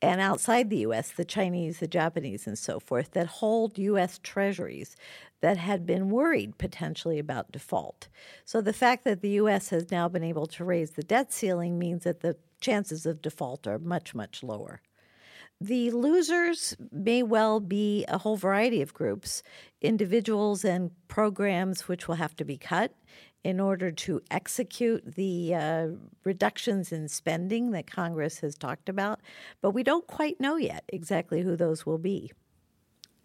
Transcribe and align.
and 0.00 0.20
outside 0.20 0.70
the 0.70 0.78
U.S., 0.78 1.10
the 1.10 1.24
Chinese, 1.24 1.78
the 1.78 1.88
Japanese, 1.88 2.46
and 2.46 2.56
so 2.56 2.78
forth, 2.78 3.10
that 3.12 3.26
hold 3.26 3.78
U.S. 3.78 4.20
treasuries 4.22 4.94
that 5.40 5.56
had 5.56 5.84
been 5.84 6.10
worried 6.10 6.58
potentially 6.58 7.18
about 7.18 7.50
default. 7.50 8.08
So 8.44 8.60
the 8.60 8.72
fact 8.72 9.04
that 9.04 9.22
the 9.22 9.30
U.S. 9.30 9.70
has 9.70 9.90
now 9.90 10.08
been 10.08 10.22
able 10.22 10.46
to 10.46 10.64
raise 10.64 10.92
the 10.92 11.02
debt 11.02 11.32
ceiling 11.32 11.78
means 11.78 12.04
that 12.04 12.20
the 12.20 12.36
chances 12.60 13.06
of 13.06 13.22
default 13.22 13.66
are 13.66 13.78
much, 13.78 14.14
much 14.14 14.42
lower. 14.42 14.80
The 15.62 15.90
losers 15.90 16.74
may 16.90 17.22
well 17.22 17.60
be 17.60 18.06
a 18.08 18.16
whole 18.16 18.36
variety 18.36 18.80
of 18.80 18.94
groups, 18.94 19.42
individuals 19.82 20.64
and 20.64 20.90
programs 21.06 21.86
which 21.86 22.08
will 22.08 22.14
have 22.14 22.34
to 22.36 22.46
be 22.46 22.56
cut 22.56 22.94
in 23.42 23.58
order 23.58 23.90
to 23.90 24.20
execute 24.30 25.14
the 25.14 25.54
uh, 25.54 25.86
reductions 26.24 26.92
in 26.92 27.08
spending 27.08 27.70
that 27.70 27.86
Congress 27.90 28.40
has 28.40 28.54
talked 28.54 28.88
about. 28.88 29.20
But 29.62 29.70
we 29.70 29.82
don't 29.82 30.06
quite 30.06 30.40
know 30.40 30.56
yet 30.56 30.84
exactly 30.88 31.42
who 31.42 31.56
those 31.56 31.86
will 31.86 31.98
be. 31.98 32.32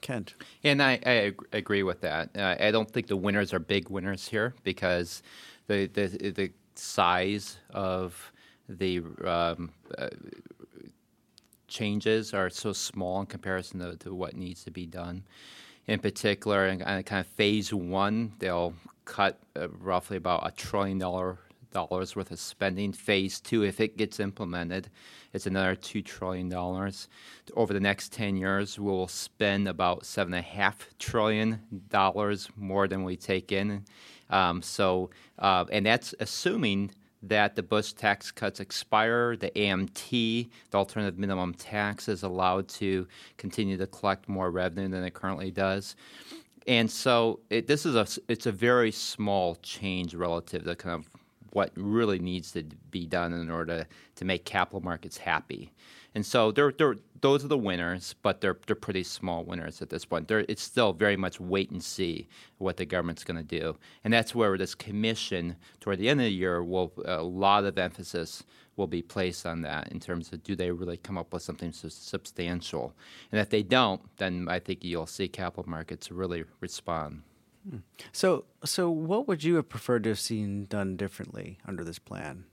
Kent. 0.01 0.35
And 0.63 0.81
I, 0.81 0.99
I 1.05 1.33
agree 1.51 1.83
with 1.83 2.01
that. 2.01 2.29
Uh, 2.37 2.55
I 2.59 2.71
don't 2.71 2.89
think 2.89 3.07
the 3.07 3.17
winners 3.17 3.53
are 3.53 3.59
big 3.59 3.89
winners 3.89 4.27
here 4.27 4.53
because 4.63 5.23
the 5.67 5.87
the, 5.87 6.31
the 6.31 6.51
size 6.75 7.57
of 7.71 8.31
the 8.69 9.01
um, 9.23 9.71
uh, 9.97 10.09
changes 11.67 12.33
are 12.33 12.49
so 12.49 12.73
small 12.73 13.19
in 13.21 13.25
comparison 13.25 13.79
to, 13.79 13.97
to, 13.97 14.13
what 14.13 14.35
needs 14.35 14.63
to 14.63 14.71
be 14.71 14.85
done. 14.85 15.23
In 15.87 15.99
particular, 15.99 16.67
in 16.67 16.79
kind 16.79 17.05
of 17.11 17.27
phase 17.27 17.73
one, 17.73 18.33
they'll 18.39 18.73
cut 19.05 19.39
uh, 19.55 19.69
roughly 19.69 20.17
about 20.17 20.45
a 20.47 20.51
trillion 20.51 20.97
dollar 20.97 21.39
dollars 21.71 22.15
worth 22.15 22.31
of 22.31 22.39
spending. 22.39 22.93
Phase 22.93 23.39
two, 23.39 23.63
if 23.63 23.79
it 23.81 23.97
gets 23.97 24.19
implemented, 24.19 24.89
it's 25.33 25.45
another 25.45 25.75
two 25.75 26.01
trillion 26.01 26.49
dollars. 26.49 27.07
Over 27.55 27.73
the 27.73 27.79
next 27.79 28.13
ten 28.13 28.37
years, 28.37 28.79
we'll 28.79 29.07
spend 29.07 29.67
about 29.67 30.05
seven 30.05 30.33
and 30.33 30.45
a 30.45 30.47
half 30.47 30.89
trillion 30.99 31.61
dollars 31.89 32.49
more 32.55 32.87
than 32.87 33.03
we 33.03 33.17
take 33.17 33.51
in. 33.51 33.85
Um, 34.29 34.61
so, 34.61 35.09
uh, 35.37 35.65
and 35.71 35.85
that's 35.85 36.15
assuming 36.19 36.91
that 37.21 37.55
the 37.55 37.63
Bush 37.63 37.93
tax 37.93 38.31
cuts 38.31 38.59
expire, 38.59 39.35
the 39.35 39.49
AMT, 39.51 40.49
the 40.69 40.77
alternative 40.77 41.17
minimum 41.17 41.53
tax, 41.53 42.07
is 42.07 42.23
allowed 42.23 42.67
to 42.67 43.07
continue 43.37 43.77
to 43.77 43.87
collect 43.87 44.29
more 44.29 44.51
revenue 44.51 44.87
than 44.87 45.03
it 45.03 45.13
currently 45.13 45.51
does. 45.51 45.95
And 46.67 46.89
so 46.89 47.39
it, 47.49 47.67
this 47.67 47.85
is 47.85 47.95
a 47.95 48.07
it's 48.27 48.45
a 48.45 48.51
very 48.51 48.91
small 48.91 49.55
change 49.61 50.15
relative 50.15 50.63
to 50.63 50.75
kind 50.75 50.95
of 50.95 51.09
what 51.51 51.71
really 51.75 52.19
needs 52.19 52.51
to 52.51 52.63
be 52.91 53.05
done 53.05 53.31
in 53.31 53.49
order 53.49 53.79
to, 53.79 53.87
to 54.15 54.25
make 54.25 54.43
capital 54.43 54.81
markets 54.81 55.17
happy. 55.17 55.71
And 56.13 56.25
so 56.25 56.51
they're, 56.51 56.73
they're, 56.77 56.95
those 57.21 57.45
are 57.45 57.47
the 57.47 57.57
winners, 57.57 58.15
but 58.21 58.41
they're, 58.41 58.57
they're 58.67 58.75
pretty 58.75 59.03
small 59.03 59.43
winners 59.43 59.81
at 59.81 59.89
this 59.89 60.05
point. 60.05 60.27
They're, 60.27 60.45
it's 60.49 60.61
still 60.61 60.93
very 60.93 61.17
much 61.17 61.39
wait 61.39 61.71
and 61.71 61.83
see 61.83 62.27
what 62.57 62.77
the 62.77 62.85
government's 62.85 63.23
going 63.23 63.37
to 63.37 63.59
do. 63.59 63.77
And 64.03 64.13
that's 64.13 64.35
where 64.35 64.57
this 64.57 64.75
commission, 64.75 65.55
toward 65.79 65.99
the 65.99 66.09
end 66.09 66.19
of 66.19 66.25
the 66.25 66.31
year, 66.31 66.63
will 66.63 66.91
a 67.05 67.23
lot 67.23 67.65
of 67.65 67.77
emphasis 67.77 68.43
will 68.75 68.87
be 68.87 69.01
placed 69.01 69.45
on 69.45 69.61
that 69.61 69.91
in 69.91 69.99
terms 69.99 70.33
of 70.33 70.43
do 70.43 70.55
they 70.55 70.71
really 70.71 70.97
come 70.97 71.17
up 71.17 71.31
with 71.31 71.41
something 71.41 71.71
su- 71.71 71.89
substantial. 71.89 72.93
And 73.31 73.39
if 73.39 73.49
they 73.49 73.63
don't, 73.63 74.01
then 74.17 74.47
I 74.49 74.59
think 74.59 74.83
you'll 74.83 75.07
see 75.07 75.27
capital 75.27 75.69
markets 75.69 76.11
really 76.11 76.43
respond. 76.59 77.21
So, 78.11 78.45
so 78.63 78.89
what 78.89 79.27
would 79.27 79.43
you 79.43 79.55
have 79.55 79.69
preferred 79.69 80.03
to 80.03 80.09
have 80.09 80.19
seen 80.19 80.65
done 80.65 80.97
differently 80.97 81.57
under 81.65 81.83
this 81.83 81.97
plan? 81.97 82.45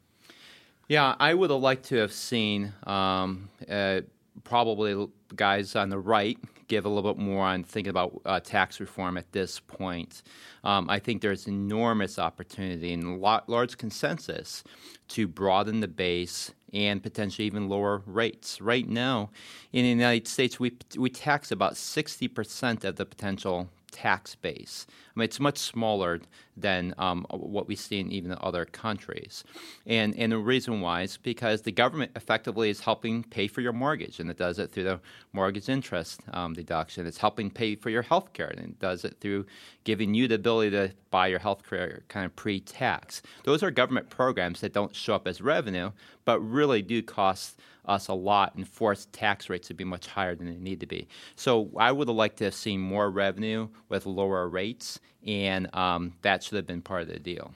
Yeah, 0.88 1.14
I 1.18 1.34
would 1.34 1.50
have 1.50 1.60
liked 1.60 1.84
to 1.86 1.96
have 1.96 2.12
seen 2.12 2.72
um, 2.84 3.48
uh, 3.68 4.02
probably 4.44 5.08
guys 5.34 5.76
on 5.76 5.88
the 5.88 5.98
right 5.98 6.38
give 6.68 6.86
a 6.86 6.88
little 6.88 7.12
bit 7.12 7.22
more 7.22 7.44
on 7.44 7.62
thinking 7.62 7.90
about 7.90 8.22
uh, 8.24 8.40
tax 8.40 8.80
reform 8.80 9.18
at 9.18 9.30
this 9.32 9.60
point. 9.60 10.22
Um, 10.64 10.88
I 10.88 11.00
think 11.00 11.20
there's 11.20 11.46
enormous 11.46 12.18
opportunity 12.18 12.94
and 12.94 13.20
lot, 13.20 13.46
large 13.46 13.76
consensus 13.76 14.64
to 15.08 15.28
broaden 15.28 15.80
the 15.80 15.88
base 15.88 16.52
and 16.72 17.02
potentially 17.02 17.46
even 17.46 17.68
lower 17.68 18.02
rates. 18.06 18.60
Right 18.60 18.88
now, 18.88 19.30
in 19.72 19.82
the 19.82 19.90
United 19.90 20.26
States, 20.26 20.58
we 20.58 20.72
we 20.96 21.10
tax 21.10 21.50
about 21.50 21.74
60% 21.74 22.84
of 22.84 22.96
the 22.96 23.04
potential 23.04 23.68
tax 23.92 24.34
base. 24.34 24.86
I 25.14 25.20
mean, 25.20 25.24
it's 25.24 25.38
much 25.38 25.58
smaller 25.58 26.20
than 26.56 26.94
um, 26.98 27.26
what 27.30 27.68
we 27.68 27.76
see 27.76 28.00
in 28.00 28.10
even 28.10 28.36
other 28.40 28.64
countries. 28.64 29.44
And, 29.86 30.16
and 30.18 30.32
the 30.32 30.38
reason 30.38 30.80
why 30.80 31.02
is 31.02 31.16
because 31.16 31.62
the 31.62 31.72
government 31.72 32.12
effectively 32.16 32.70
is 32.70 32.80
helping 32.80 33.22
pay 33.22 33.46
for 33.46 33.60
your 33.60 33.72
mortgage, 33.72 34.18
and 34.18 34.30
it 34.30 34.38
does 34.38 34.58
it 34.58 34.72
through 34.72 34.84
the 34.84 35.00
mortgage 35.32 35.68
interest 35.68 36.22
um, 36.32 36.54
deduction. 36.54 37.06
It's 37.06 37.18
helping 37.18 37.50
pay 37.50 37.76
for 37.76 37.90
your 37.90 38.02
health 38.02 38.32
care, 38.32 38.48
and 38.48 38.60
it 38.60 38.78
does 38.78 39.04
it 39.04 39.18
through 39.20 39.46
giving 39.84 40.14
you 40.14 40.26
the 40.26 40.34
ability 40.36 40.70
to 40.70 40.92
buy 41.10 41.28
your 41.28 41.38
health 41.38 41.68
care 41.68 42.02
kind 42.08 42.26
of 42.26 42.34
pre 42.34 42.60
tax. 42.60 43.22
Those 43.44 43.62
are 43.62 43.70
government 43.70 44.10
programs 44.10 44.60
that 44.62 44.72
don't 44.72 44.96
show 44.96 45.14
up 45.14 45.28
as 45.28 45.40
revenue, 45.40 45.92
but 46.24 46.40
really 46.40 46.82
do 46.82 47.02
cost 47.02 47.60
us 47.84 48.08
a 48.08 48.14
lot 48.14 48.54
and 48.54 48.68
force 48.68 49.08
tax 49.12 49.48
rates 49.48 49.68
to 49.68 49.74
be 49.74 49.84
much 49.84 50.06
higher 50.06 50.34
than 50.34 50.46
they 50.46 50.56
need 50.56 50.80
to 50.80 50.86
be. 50.86 51.08
So 51.36 51.70
I 51.76 51.92
would 51.92 52.08
have 52.08 52.16
liked 52.16 52.38
to 52.38 52.44
have 52.44 52.54
seen 52.54 52.80
more 52.80 53.10
revenue 53.10 53.68
with 53.88 54.06
lower 54.06 54.48
rates, 54.48 55.00
and 55.26 55.74
um, 55.74 56.14
that 56.22 56.42
should 56.42 56.56
have 56.56 56.66
been 56.66 56.82
part 56.82 57.02
of 57.02 57.08
the 57.08 57.18
deal. 57.18 57.54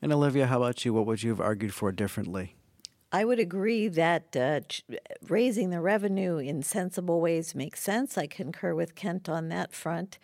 And 0.00 0.12
Olivia, 0.12 0.46
how 0.46 0.58
about 0.58 0.84
you? 0.84 0.92
What 0.92 1.06
would 1.06 1.22
you 1.22 1.30
have 1.30 1.40
argued 1.40 1.72
for 1.72 1.92
differently? 1.92 2.54
I 3.12 3.24
would 3.26 3.38
agree 3.38 3.88
that 3.88 4.34
uh, 4.34 4.60
ch- 4.60 4.84
raising 5.28 5.68
the 5.68 5.80
revenue 5.80 6.38
in 6.38 6.62
sensible 6.62 7.20
ways 7.20 7.54
makes 7.54 7.80
sense. 7.80 8.16
I 8.16 8.26
concur 8.26 8.74
with 8.74 8.94
Kent 8.94 9.28
on 9.28 9.48
that 9.50 9.72
front. 9.72 10.18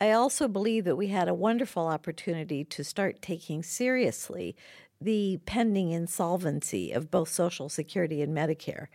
I 0.00 0.10
also 0.10 0.48
believe 0.48 0.84
that 0.84 0.96
we 0.96 1.06
had 1.06 1.28
a 1.28 1.34
wonderful 1.34 1.86
opportunity 1.86 2.64
to 2.64 2.82
start 2.82 3.22
taking 3.22 3.62
seriously 3.62 4.56
the 5.04 5.38
pending 5.46 5.90
insolvency 5.90 6.92
of 6.92 7.10
both 7.10 7.28
Social 7.28 7.68
Security 7.68 8.22
and 8.22 8.36
Medicare. 8.36 8.86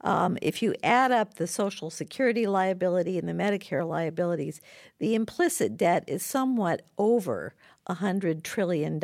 Um, 0.00 0.36
if 0.42 0.62
you 0.62 0.74
add 0.82 1.12
up 1.12 1.34
the 1.34 1.46
Social 1.46 1.90
Security 1.90 2.46
liability 2.46 3.18
and 3.18 3.28
the 3.28 3.32
Medicare 3.32 3.86
liabilities, 3.86 4.60
the 4.98 5.14
implicit 5.14 5.76
debt 5.76 6.04
is 6.06 6.24
somewhat 6.24 6.82
over 6.98 7.54
$100 7.88 8.42
trillion. 8.42 9.00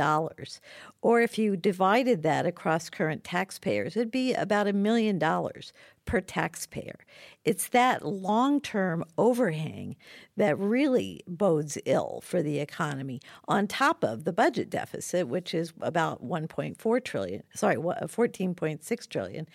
Or 1.03 1.21
if 1.21 1.39
you 1.39 1.57
divided 1.57 2.23
that 2.23 2.47
across 2.47 2.91
current 2.91 3.25
taxpayers, 3.25 3.97
it'd 3.97 4.11
be 4.11 4.35
about 4.35 4.67
a 4.67 4.73
million 4.73 5.19
dollars 5.19 5.73
per 6.05 6.21
taxpayer. 6.21 7.01
It's 7.45 7.69
that 7.69 8.05
long 8.05 8.61
term 8.61 9.05
overhang 9.19 9.97
that 10.37 10.59
really 10.59 11.23
bodes 11.29 11.77
ill 11.85 12.21
for 12.25 12.43
the 12.43 12.61
economy, 12.61 13.21
on 13.47 13.67
top 13.67 14.03
of 14.03 14.25
the 14.25 14.33
budget 14.33 14.71
deficit, 14.71 15.29
which 15.29 15.55
is 15.55 15.73
about 15.81 16.25
$1 16.25 16.49
1.4 16.49 17.05
trillion. 17.05 17.43
Sorry, 17.55 17.77
14.6 17.77 19.09
trillion. 19.09 19.47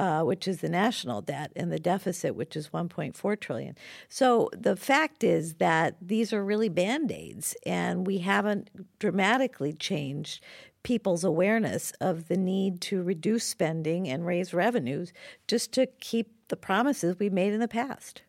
Uh, 0.00 0.22
which 0.22 0.48
is 0.48 0.62
the 0.62 0.68
national 0.70 1.20
debt, 1.20 1.52
and 1.54 1.70
the 1.70 1.78
deficit, 1.78 2.34
which 2.34 2.56
is 2.56 2.70
1.4 2.70 3.38
trillion. 3.38 3.76
So 4.08 4.48
the 4.56 4.74
fact 4.74 5.22
is 5.22 5.56
that 5.56 5.94
these 6.00 6.32
are 6.32 6.42
really 6.42 6.70
band 6.70 7.12
aids, 7.12 7.54
and 7.66 8.06
we 8.06 8.16
haven't 8.20 8.70
dramatically 8.98 9.74
changed 9.74 10.42
people's 10.82 11.22
awareness 11.22 11.92
of 12.00 12.28
the 12.28 12.38
need 12.38 12.80
to 12.80 13.02
reduce 13.02 13.44
spending 13.44 14.08
and 14.08 14.24
raise 14.24 14.54
revenues 14.54 15.12
just 15.46 15.70
to 15.72 15.84
keep 15.84 16.48
the 16.48 16.56
promises 16.56 17.18
we 17.18 17.28
made 17.28 17.52
in 17.52 17.60
the 17.60 17.68
past. 17.68 18.22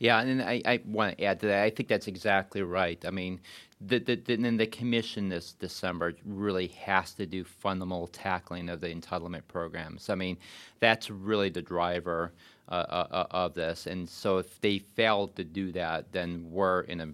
Yeah, 0.00 0.20
and 0.20 0.42
I, 0.42 0.62
I 0.64 0.80
want 0.86 1.18
to 1.18 1.24
add 1.24 1.40
to 1.40 1.46
that. 1.46 1.62
I 1.62 1.68
think 1.68 1.88
that's 1.88 2.08
exactly 2.08 2.62
right. 2.62 3.02
I 3.04 3.10
mean, 3.10 3.38
the, 3.82 3.98
the, 3.98 4.16
the, 4.16 4.32
and 4.32 4.58
the 4.58 4.66
commission 4.66 5.28
this 5.28 5.52
December 5.52 6.14
really 6.24 6.68
has 6.68 7.12
to 7.14 7.26
do 7.26 7.44
fundamental 7.44 8.06
tackling 8.06 8.70
of 8.70 8.80
the 8.80 8.88
entitlement 8.88 9.42
programs. 9.46 10.08
I 10.08 10.14
mean, 10.14 10.38
that's 10.80 11.10
really 11.10 11.50
the 11.50 11.60
driver 11.60 12.32
uh, 12.70 12.86
uh, 12.88 13.06
uh 13.10 13.26
of 13.30 13.54
this. 13.54 13.86
And 13.86 14.08
so 14.08 14.38
if 14.38 14.58
they 14.62 14.78
fail 14.78 15.28
to 15.28 15.44
do 15.44 15.70
that, 15.72 16.10
then 16.12 16.46
we're 16.50 16.80
in 16.82 17.00
a, 17.02 17.08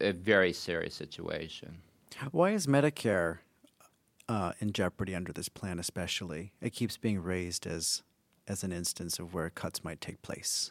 a 0.00 0.12
very 0.12 0.52
serious 0.52 0.94
situation. 0.94 1.78
Why 2.32 2.50
is 2.50 2.66
Medicare 2.66 3.38
uh, 4.28 4.52
in 4.58 4.72
jeopardy 4.72 5.14
under 5.14 5.32
this 5.32 5.48
plan, 5.48 5.78
especially? 5.78 6.52
It 6.60 6.72
keeps 6.72 6.96
being 6.96 7.22
raised 7.22 7.68
as 7.68 8.02
as 8.48 8.62
an 8.64 8.72
instance 8.72 9.18
of 9.18 9.34
where 9.34 9.50
cuts 9.50 9.82
might 9.82 10.00
take 10.00 10.22
place. 10.22 10.70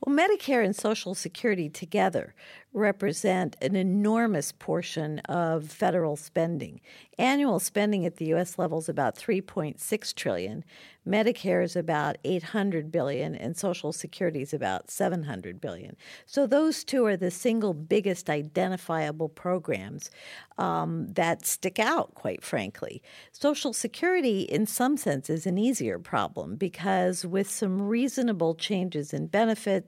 Well, 0.00 0.16
Medicare 0.16 0.64
and 0.64 0.76
Social 0.76 1.14
Security 1.14 1.68
together 1.68 2.34
represent 2.72 3.56
an 3.60 3.74
enormous 3.74 4.52
portion 4.52 5.18
of 5.20 5.64
federal 5.68 6.16
spending. 6.16 6.80
Annual 7.18 7.58
spending 7.58 8.06
at 8.06 8.16
the 8.16 8.32
US 8.34 8.58
level 8.58 8.78
is 8.78 8.88
about 8.88 9.16
3.6 9.16 10.14
trillion. 10.14 10.64
Medicare 11.06 11.64
is 11.64 11.74
about 11.74 12.18
800 12.22 12.92
billion 12.92 13.34
and 13.34 13.56
Social 13.56 13.92
Security 13.92 14.42
is 14.42 14.52
about 14.52 14.90
700 14.90 15.60
billion. 15.60 15.96
So 16.26 16.46
those 16.46 16.84
two 16.84 17.06
are 17.06 17.16
the 17.16 17.30
single 17.30 17.72
biggest 17.72 18.28
identifiable 18.28 19.30
programs 19.30 20.10
um, 20.58 21.08
that 21.14 21.46
stick 21.46 21.78
out, 21.78 22.14
quite 22.14 22.44
frankly. 22.44 23.02
Social 23.32 23.72
Security, 23.72 24.42
in 24.42 24.66
some 24.66 24.96
sense, 24.96 25.30
is 25.30 25.46
an 25.46 25.56
easier 25.56 25.98
problem 25.98 26.56
because 26.56 27.24
with 27.24 27.50
some 27.50 27.80
reasonable 27.80 28.54
changes 28.54 29.14
in 29.14 29.28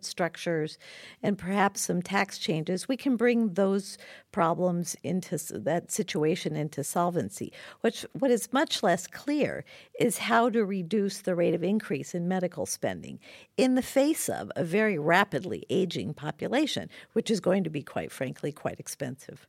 structures 0.04 0.78
and 1.22 1.38
perhaps 1.38 1.82
some 1.82 2.02
tax 2.02 2.38
changes, 2.38 2.88
we 2.88 2.96
can 2.96 3.16
bring 3.16 3.54
those 3.54 3.98
problems 4.32 4.96
into 5.02 5.38
that 5.52 5.90
situation 5.90 6.56
into 6.56 6.84
solvency. 6.84 7.52
Which, 7.80 8.04
what 8.12 8.30
is 8.30 8.52
much 8.52 8.82
less 8.82 9.06
clear 9.06 9.64
is 9.98 10.18
how 10.18 10.50
to 10.50 10.64
reduce 10.64 11.18
the 11.18 11.34
rate 11.34 11.54
of 11.54 11.62
increase 11.62 12.14
in 12.14 12.28
medical 12.28 12.66
spending 12.66 13.18
in 13.56 13.74
the 13.74 13.82
face 13.82 14.28
of 14.28 14.50
a 14.56 14.64
very 14.64 14.98
rapidly 14.98 15.64
aging 15.70 16.14
population, 16.14 16.88
which 17.12 17.30
is 17.30 17.40
going 17.40 17.64
to 17.64 17.70
be, 17.70 17.82
quite 17.82 18.12
frankly, 18.12 18.52
quite 18.52 18.80
expensive. 18.80 19.46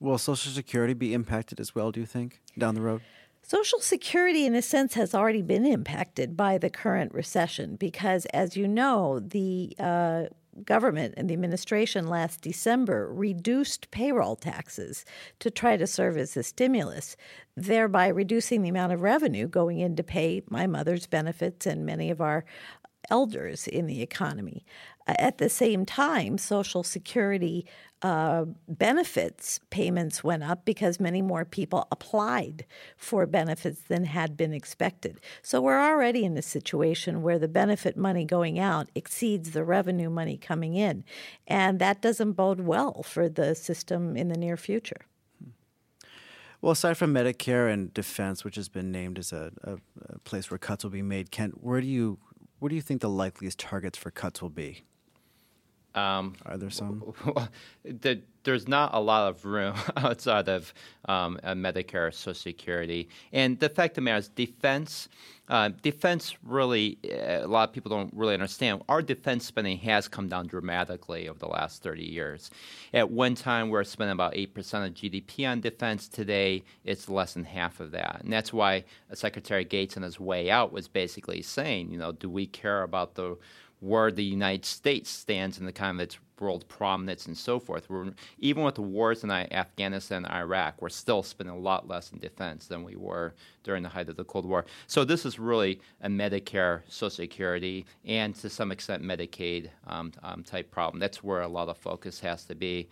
Will 0.00 0.16
Social 0.16 0.50
Security 0.50 0.94
be 0.94 1.12
impacted 1.12 1.60
as 1.60 1.74
well, 1.74 1.92
do 1.92 2.00
you 2.00 2.06
think, 2.06 2.40
down 2.56 2.74
the 2.74 2.80
road? 2.80 3.02
Social 3.50 3.80
Security, 3.80 4.46
in 4.46 4.54
a 4.54 4.62
sense, 4.62 4.94
has 4.94 5.12
already 5.12 5.42
been 5.42 5.66
impacted 5.66 6.36
by 6.36 6.56
the 6.56 6.70
current 6.70 7.12
recession 7.12 7.74
because, 7.74 8.24
as 8.26 8.56
you 8.56 8.68
know, 8.68 9.18
the 9.18 9.74
uh, 9.80 10.26
government 10.64 11.14
and 11.16 11.28
the 11.28 11.34
administration 11.34 12.06
last 12.06 12.42
December 12.42 13.12
reduced 13.12 13.90
payroll 13.90 14.36
taxes 14.36 15.04
to 15.40 15.50
try 15.50 15.76
to 15.76 15.88
serve 15.88 16.16
as 16.16 16.36
a 16.36 16.44
stimulus, 16.44 17.16
thereby 17.56 18.06
reducing 18.06 18.62
the 18.62 18.68
amount 18.68 18.92
of 18.92 19.00
revenue 19.00 19.48
going 19.48 19.80
in 19.80 19.96
to 19.96 20.04
pay 20.04 20.42
my 20.48 20.68
mother's 20.68 21.08
benefits 21.08 21.66
and 21.66 21.84
many 21.84 22.08
of 22.08 22.20
our 22.20 22.44
elders 23.10 23.66
in 23.66 23.86
the 23.86 24.02
economy. 24.02 24.64
At 25.06 25.38
the 25.38 25.48
same 25.48 25.84
time, 25.84 26.38
Social 26.38 26.82
Security 26.82 27.66
uh, 28.02 28.46
benefits 28.68 29.60
payments 29.70 30.24
went 30.24 30.42
up 30.42 30.64
because 30.64 30.98
many 30.98 31.20
more 31.20 31.44
people 31.44 31.86
applied 31.90 32.64
for 32.96 33.26
benefits 33.26 33.82
than 33.82 34.04
had 34.04 34.36
been 34.36 34.54
expected. 34.54 35.20
So 35.42 35.60
we're 35.60 35.80
already 35.80 36.24
in 36.24 36.36
a 36.36 36.42
situation 36.42 37.22
where 37.22 37.38
the 37.38 37.48
benefit 37.48 37.96
money 37.96 38.24
going 38.24 38.58
out 38.58 38.88
exceeds 38.94 39.50
the 39.50 39.64
revenue 39.64 40.08
money 40.08 40.38
coming 40.38 40.74
in. 40.74 41.04
And 41.46 41.78
that 41.78 42.00
doesn't 42.00 42.32
bode 42.32 42.60
well 42.60 43.02
for 43.02 43.28
the 43.28 43.54
system 43.54 44.16
in 44.16 44.28
the 44.28 44.38
near 44.38 44.56
future. 44.56 45.02
Well, 46.62 46.72
aside 46.72 46.98
from 46.98 47.14
Medicare 47.14 47.72
and 47.72 47.92
defense, 47.92 48.44
which 48.44 48.56
has 48.56 48.68
been 48.68 48.92
named 48.92 49.18
as 49.18 49.32
a, 49.32 49.50
a, 49.64 49.76
a 50.10 50.18
place 50.20 50.50
where 50.50 50.58
cuts 50.58 50.84
will 50.84 50.90
be 50.90 51.02
made, 51.02 51.30
Kent, 51.30 51.62
where 51.62 51.80
do 51.80 51.86
you 51.86 52.18
where 52.60 52.68
do 52.68 52.76
you 52.76 52.82
think 52.82 53.00
the 53.00 53.08
likeliest 53.08 53.58
targets 53.58 53.96
for 53.96 54.10
cuts 54.10 54.42
will 54.42 54.50
be? 54.50 54.82
Um, 55.94 56.34
Are 56.46 56.56
there 56.56 56.70
some? 56.70 57.12
the, 57.84 58.20
there's 58.44 58.68
not 58.68 58.94
a 58.94 59.00
lot 59.00 59.28
of 59.28 59.44
room 59.44 59.74
outside 59.96 60.48
of 60.48 60.72
um, 61.06 61.38
Medicare, 61.44 62.12
Social 62.14 62.34
Security, 62.34 63.08
and 63.32 63.58
the 63.58 63.68
fact 63.68 63.92
of 63.92 63.94
the 63.96 64.00
matter 64.02 64.18
is, 64.18 64.28
defense. 64.28 65.08
Uh, 65.48 65.70
defense 65.82 66.36
really, 66.44 66.96
uh, 67.04 67.44
a 67.44 67.48
lot 67.48 67.68
of 67.68 67.74
people 67.74 67.90
don't 67.90 68.14
really 68.14 68.34
understand. 68.34 68.82
Our 68.88 69.02
defense 69.02 69.44
spending 69.44 69.78
has 69.78 70.06
come 70.06 70.28
down 70.28 70.46
dramatically 70.46 71.28
over 71.28 71.40
the 71.40 71.48
last 71.48 71.82
30 71.82 72.04
years. 72.04 72.52
At 72.94 73.10
one 73.10 73.34
time, 73.34 73.66
we 73.66 73.72
were 73.72 73.82
spending 73.82 74.12
about 74.12 74.34
8% 74.34 74.56
of 74.86 74.94
GDP 74.94 75.50
on 75.50 75.60
defense. 75.60 76.06
Today, 76.06 76.62
it's 76.84 77.08
less 77.08 77.34
than 77.34 77.42
half 77.42 77.80
of 77.80 77.90
that. 77.90 78.20
And 78.22 78.32
that's 78.32 78.52
why 78.52 78.84
Secretary 79.12 79.64
Gates, 79.64 79.96
on 79.96 80.04
his 80.04 80.20
way 80.20 80.52
out, 80.52 80.72
was 80.72 80.86
basically 80.86 81.42
saying, 81.42 81.90
you 81.90 81.98
know, 81.98 82.12
do 82.12 82.30
we 82.30 82.46
care 82.46 82.84
about 82.84 83.16
the 83.16 83.36
where 83.80 84.10
the 84.10 84.24
United 84.24 84.64
States 84.64 85.10
stands 85.10 85.58
in 85.58 85.66
the 85.66 85.72
kind 85.72 85.98
of 85.98 86.04
its 86.04 86.18
world 86.40 86.66
prominence 86.68 87.26
and 87.26 87.36
so 87.36 87.58
forth. 87.58 87.88
We're, 87.88 88.12
even 88.38 88.62
with 88.62 88.76
the 88.76 88.82
wars 88.82 89.24
in 89.24 89.30
Afghanistan 89.30 90.24
and 90.24 90.34
Iraq, 90.34 90.80
we're 90.80 90.88
still 90.88 91.22
spending 91.22 91.54
a 91.54 91.58
lot 91.58 91.88
less 91.88 92.12
in 92.12 92.18
defense 92.18 92.66
than 92.66 92.82
we 92.84 92.96
were 92.96 93.34
during 93.62 93.82
the 93.82 93.88
height 93.88 94.08
of 94.08 94.16
the 94.16 94.24
Cold 94.24 94.46
War. 94.46 94.64
So 94.86 95.04
this 95.04 95.26
is 95.26 95.38
really 95.38 95.80
a 96.02 96.08
Medicare, 96.08 96.82
Social 96.88 97.10
Security, 97.10 97.84
and 98.04 98.34
to 98.36 98.48
some 98.48 98.72
extent 98.72 99.02
Medicaid 99.02 99.68
um, 99.86 100.12
um, 100.22 100.42
type 100.42 100.70
problem. 100.70 100.98
That's 100.98 101.22
where 101.22 101.42
a 101.42 101.48
lot 101.48 101.68
of 101.68 101.76
focus 101.76 102.20
has 102.20 102.44
to 102.46 102.54
be. 102.54 102.88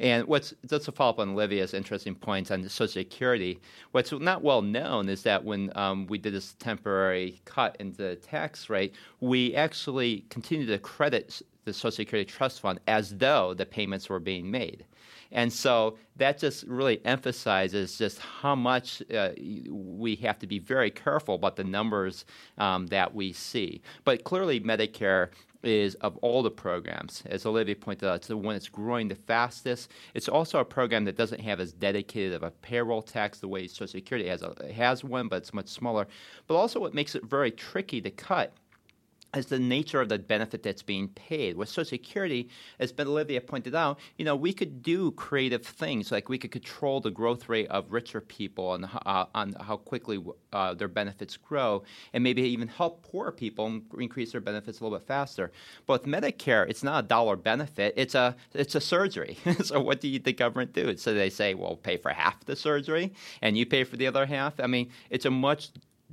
And 0.00 0.26
what's 0.26 0.54
just 0.66 0.86
to 0.86 0.92
follow 0.92 1.10
up 1.10 1.18
on 1.20 1.30
Olivia's 1.30 1.74
interesting 1.74 2.14
points 2.14 2.50
on 2.50 2.68
Social 2.68 2.88
Security, 2.88 3.60
what's 3.92 4.12
not 4.12 4.42
well 4.42 4.62
known 4.62 5.08
is 5.08 5.22
that 5.22 5.44
when 5.44 5.70
um, 5.76 6.06
we 6.06 6.18
did 6.18 6.34
this 6.34 6.54
temporary 6.58 7.40
cut 7.44 7.76
in 7.78 7.92
the 7.92 8.16
tax 8.16 8.68
rate, 8.68 8.94
we 9.20 9.54
actually 9.54 10.24
continued 10.30 10.66
to 10.66 10.78
credit 10.78 11.42
the 11.68 11.74
Social 11.74 11.92
Security 11.92 12.30
Trust 12.30 12.60
Fund 12.60 12.80
as 12.86 13.16
though 13.16 13.54
the 13.54 13.66
payments 13.66 14.08
were 14.08 14.20
being 14.20 14.50
made. 14.50 14.84
And 15.30 15.52
so 15.52 15.98
that 16.16 16.38
just 16.38 16.64
really 16.64 17.04
emphasizes 17.04 17.98
just 17.98 18.18
how 18.18 18.54
much 18.54 19.02
uh, 19.14 19.30
we 19.68 20.16
have 20.16 20.38
to 20.38 20.46
be 20.46 20.58
very 20.58 20.90
careful 20.90 21.34
about 21.34 21.56
the 21.56 21.64
numbers 21.64 22.24
um, 22.56 22.86
that 22.86 23.14
we 23.14 23.32
see. 23.32 23.82
But 24.04 24.24
clearly, 24.24 24.60
Medicare 24.60 25.28
is 25.62 25.96
of 25.96 26.16
all 26.18 26.42
the 26.42 26.50
programs, 26.50 27.24
as 27.26 27.44
Olivia 27.44 27.74
pointed 27.74 28.08
out, 28.08 28.16
it's 28.16 28.28
the 28.28 28.36
one 28.36 28.54
that's 28.54 28.68
growing 28.68 29.08
the 29.08 29.16
fastest. 29.16 29.90
It's 30.14 30.28
also 30.28 30.60
a 30.60 30.64
program 30.64 31.04
that 31.04 31.16
doesn't 31.16 31.40
have 31.40 31.60
as 31.60 31.72
dedicated 31.72 32.32
of 32.32 32.44
a 32.44 32.52
payroll 32.52 33.02
tax 33.02 33.40
the 33.40 33.48
way 33.48 33.66
Social 33.66 33.88
Security 33.88 34.28
has, 34.28 34.42
a, 34.42 34.72
has 34.72 35.02
one, 35.02 35.28
but 35.28 35.36
it's 35.36 35.52
much 35.52 35.68
smaller. 35.68 36.06
But 36.46 36.54
also, 36.54 36.80
what 36.80 36.94
makes 36.94 37.14
it 37.14 37.24
very 37.24 37.50
tricky 37.50 38.00
to 38.00 38.10
cut 38.10 38.54
as 39.34 39.46
the 39.46 39.58
nature 39.58 40.00
of 40.00 40.08
the 40.08 40.18
benefit 40.18 40.62
that's 40.62 40.82
being 40.82 41.08
paid. 41.08 41.56
With 41.56 41.68
Social 41.68 41.84
Security, 41.84 42.48
as 42.78 42.92
Ben 42.92 43.06
Olivia 43.06 43.40
pointed 43.40 43.74
out, 43.74 43.98
you 44.16 44.24
know, 44.24 44.34
we 44.34 44.52
could 44.52 44.82
do 44.82 45.10
creative 45.12 45.64
things 45.64 46.10
like 46.10 46.28
we 46.28 46.38
could 46.38 46.50
control 46.50 47.00
the 47.00 47.10
growth 47.10 47.48
rate 47.48 47.68
of 47.68 47.92
richer 47.92 48.20
people 48.20 48.74
and 48.74 48.88
uh, 49.06 49.26
on 49.34 49.54
how 49.60 49.76
quickly 49.76 50.22
uh, 50.52 50.72
their 50.74 50.88
benefits 50.88 51.36
grow, 51.36 51.82
and 52.12 52.24
maybe 52.24 52.42
even 52.42 52.68
help 52.68 53.02
poor 53.02 53.30
people 53.30 53.80
increase 53.98 54.32
their 54.32 54.40
benefits 54.40 54.80
a 54.80 54.84
little 54.84 54.98
bit 54.98 55.06
faster. 55.06 55.52
But 55.86 56.02
with 56.02 56.12
Medicare, 56.12 56.68
it's 56.68 56.82
not 56.82 57.04
a 57.04 57.06
dollar 57.06 57.36
benefit; 57.36 57.94
it's 57.96 58.14
a 58.14 58.34
it's 58.54 58.74
a 58.74 58.80
surgery. 58.80 59.36
so 59.62 59.80
what 59.80 60.00
do 60.00 60.08
you, 60.08 60.18
the 60.18 60.32
government 60.32 60.72
do? 60.72 60.96
So 60.96 61.12
they 61.12 61.30
say, 61.30 61.54
well, 61.54 61.76
pay 61.76 61.98
for 61.98 62.10
half 62.10 62.44
the 62.46 62.56
surgery, 62.56 63.12
and 63.42 63.58
you 63.58 63.66
pay 63.66 63.84
for 63.84 63.96
the 63.96 64.06
other 64.06 64.24
half. 64.24 64.58
I 64.58 64.66
mean, 64.66 64.90
it's 65.10 65.26
a 65.26 65.30
much 65.30 65.68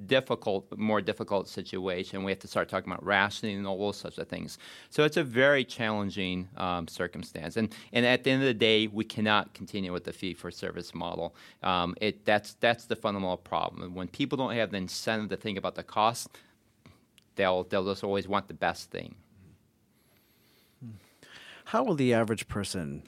difficult, 0.06 0.78
more 0.78 1.02
difficult 1.02 1.48
situation. 1.48 2.24
We 2.24 2.32
have 2.32 2.40
to 2.40 2.48
start 2.48 2.68
talking 2.70 2.92
about 2.92 3.06
rationing 3.06 3.58
and 3.58 3.68
all 3.68 3.94
sorts 3.94 4.18
of 4.18 4.28
things. 4.28 4.58
So 4.90 5.04
it's 5.04 5.18
a 5.18 5.24
very 5.24 5.64
challenging 5.64 6.50
um, 6.58 6.88
circumstance. 6.88 7.56
And, 7.56 7.74
and 7.94 8.06
at 8.06 8.24
the 8.24 8.32
end 8.32 8.42
of 8.42 8.48
the 8.48 8.54
day, 8.54 8.88
we 8.88 9.06
cannot 9.06 9.54
continue 9.54 9.94
with 9.94 10.04
the 10.04 10.14
fee 10.14 10.34
for 10.34 10.52
service 10.52 10.94
model. 10.94 11.36
Um, 11.64 11.96
it, 12.02 12.25
that's, 12.25 12.56
that's 12.56 12.86
the 12.86 12.96
fundamental 12.96 13.38
problem. 13.38 13.96
When 13.96 14.08
people 14.08 14.38
don't 14.38 14.54
have 14.54 14.72
the 14.72 14.78
incentive 14.78 15.30
to 15.30 15.38
think 15.38 15.58
about 15.58 15.75
the 15.75 15.84
cost, 15.84 16.28
they'll, 17.36 17.64
they'll 17.64 17.86
just 17.86 18.04
always 18.04 18.28
want 18.28 18.48
the 18.48 18.54
best 18.54 18.92
thing. 18.92 19.16
How 21.66 21.84
will 21.84 21.96
the 21.96 22.14
average 22.14 22.48
person 22.48 23.04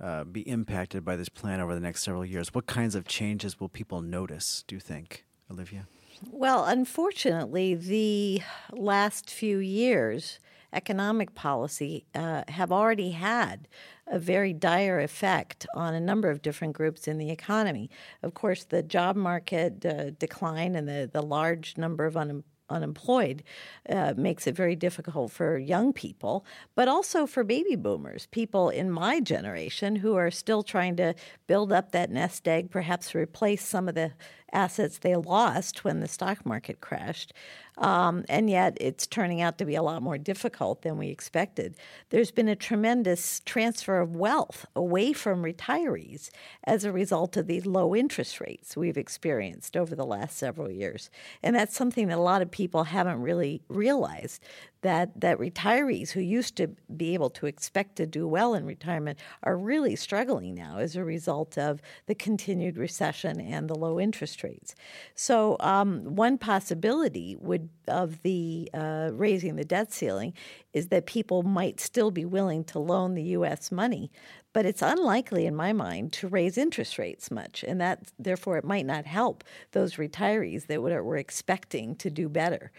uh, 0.00 0.24
be 0.24 0.40
impacted 0.40 1.04
by 1.04 1.14
this 1.14 1.28
plan 1.28 1.60
over 1.60 1.74
the 1.74 1.80
next 1.80 2.02
several 2.02 2.24
years? 2.24 2.52
What 2.52 2.66
kinds 2.66 2.94
of 2.94 3.06
changes 3.06 3.60
will 3.60 3.68
people 3.68 4.00
notice, 4.00 4.64
do 4.66 4.74
you 4.74 4.80
think, 4.80 5.24
Olivia? 5.50 5.86
Well, 6.30 6.64
unfortunately, 6.64 7.74
the 7.74 8.42
last 8.70 9.28
few 9.28 9.58
years, 9.58 10.38
economic 10.72 11.34
policy 11.34 12.06
uh, 12.14 12.44
have 12.48 12.70
already 12.70 13.10
had 13.10 13.66
a 14.06 14.20
very 14.20 14.52
dire 14.52 15.00
effect 15.00 15.66
on 15.74 15.94
a 15.94 16.00
number 16.00 16.30
of 16.30 16.40
different 16.40 16.74
groups 16.74 17.08
in 17.08 17.18
the 17.18 17.30
economy. 17.30 17.90
Of 18.22 18.34
course, 18.34 18.64
the 18.64 18.82
job 18.82 19.16
market 19.16 19.84
uh, 19.84 20.10
decline 20.10 20.76
and 20.76 20.88
the, 20.88 21.10
the 21.12 21.22
large 21.22 21.76
number 21.76 22.06
of 22.06 22.16
unemployed 22.16 22.44
unemployed 22.72 23.42
uh, 23.88 24.14
makes 24.16 24.46
it 24.46 24.56
very 24.56 24.74
difficult 24.74 25.30
for 25.30 25.58
young 25.58 25.92
people, 25.92 26.44
but 26.74 26.88
also 26.88 27.26
for 27.26 27.44
baby 27.44 27.76
boomers, 27.76 28.26
people 28.30 28.70
in 28.70 28.90
my 28.90 29.20
generation 29.20 29.96
who 29.96 30.14
are 30.14 30.30
still 30.30 30.62
trying 30.62 30.96
to 30.96 31.14
build 31.46 31.72
up 31.72 31.92
that 31.92 32.10
nest 32.10 32.48
egg, 32.48 32.70
perhaps 32.70 33.14
replace 33.14 33.64
some 33.64 33.88
of 33.88 33.94
the 33.94 34.12
assets 34.52 34.98
they 34.98 35.16
lost 35.16 35.84
when 35.84 36.00
the 36.00 36.08
stock 36.08 36.44
market 36.44 36.80
crashed. 36.80 37.32
Um, 37.78 38.24
and 38.28 38.50
yet 38.50 38.76
it's 38.80 39.06
turning 39.06 39.40
out 39.40 39.56
to 39.58 39.64
be 39.64 39.74
a 39.74 39.82
lot 39.82 40.02
more 40.02 40.18
difficult 40.18 40.82
than 40.82 40.98
we 40.98 41.08
expected. 41.08 41.74
There's 42.10 42.30
been 42.30 42.48
a 42.48 42.56
tremendous 42.56 43.40
transfer 43.40 43.98
of 43.98 44.14
wealth 44.14 44.66
away 44.76 45.14
from 45.14 45.42
retirees 45.42 46.30
as 46.64 46.84
a 46.84 46.92
result 46.92 47.36
of 47.36 47.46
these 47.46 47.64
low 47.64 47.96
interest 47.96 48.40
rates 48.40 48.76
we've 48.76 48.98
experienced 48.98 49.76
over 49.76 49.94
the 49.94 50.04
last 50.04 50.36
several 50.36 50.70
years. 50.70 51.08
And 51.42 51.56
that's 51.56 51.74
something 51.74 52.08
that 52.08 52.18
a 52.18 52.20
lot 52.20 52.42
of 52.42 52.50
people 52.50 52.84
haven't 52.84 53.22
really 53.22 53.62
realized 53.68 54.42
that 54.82 55.20
that 55.20 55.38
retirees 55.38 56.10
who 56.10 56.20
used 56.20 56.56
to 56.56 56.68
be 56.94 57.14
able 57.14 57.30
to 57.30 57.46
expect 57.46 57.96
to 57.96 58.06
do 58.06 58.28
well 58.28 58.54
in 58.54 58.66
retirement 58.66 59.18
are 59.42 59.56
really 59.56 59.96
struggling 59.96 60.54
now 60.54 60.78
as 60.78 60.94
a 60.94 61.04
result 61.04 61.56
of 61.56 61.80
the 62.06 62.14
continued 62.14 62.76
recession 62.76 63.40
and 63.40 63.68
the 63.68 63.74
low 63.74 63.98
interest 63.98 64.42
rates. 64.42 64.74
So 65.14 65.56
um, 65.60 66.14
one 66.16 66.36
possibility 66.36 67.36
would 67.40 67.68
of 67.88 68.22
the 68.22 68.70
uh, 68.74 69.10
raising 69.12 69.56
the 69.56 69.64
debt 69.64 69.92
ceiling 69.92 70.34
is 70.72 70.88
that 70.88 71.06
people 71.06 71.42
might 71.42 71.80
still 71.80 72.10
be 72.10 72.24
willing 72.24 72.64
to 72.64 72.78
loan 72.78 73.14
the 73.14 73.22
U.S. 73.22 73.70
money, 73.70 74.10
but 74.52 74.66
it's 74.66 74.82
unlikely 74.82 75.46
in 75.46 75.54
my 75.54 75.72
mind 75.72 76.12
to 76.14 76.28
raise 76.28 76.56
interest 76.56 76.98
rates 76.98 77.30
much, 77.30 77.64
and 77.66 77.80
that 77.80 78.12
therefore 78.18 78.56
it 78.56 78.64
might 78.64 78.86
not 78.86 79.06
help 79.06 79.44
those 79.72 79.94
retirees 79.94 80.66
that 80.66 80.82
were 80.82 81.16
expecting 81.16 81.94
to 81.96 82.10
do 82.10 82.28
better. 82.28 82.72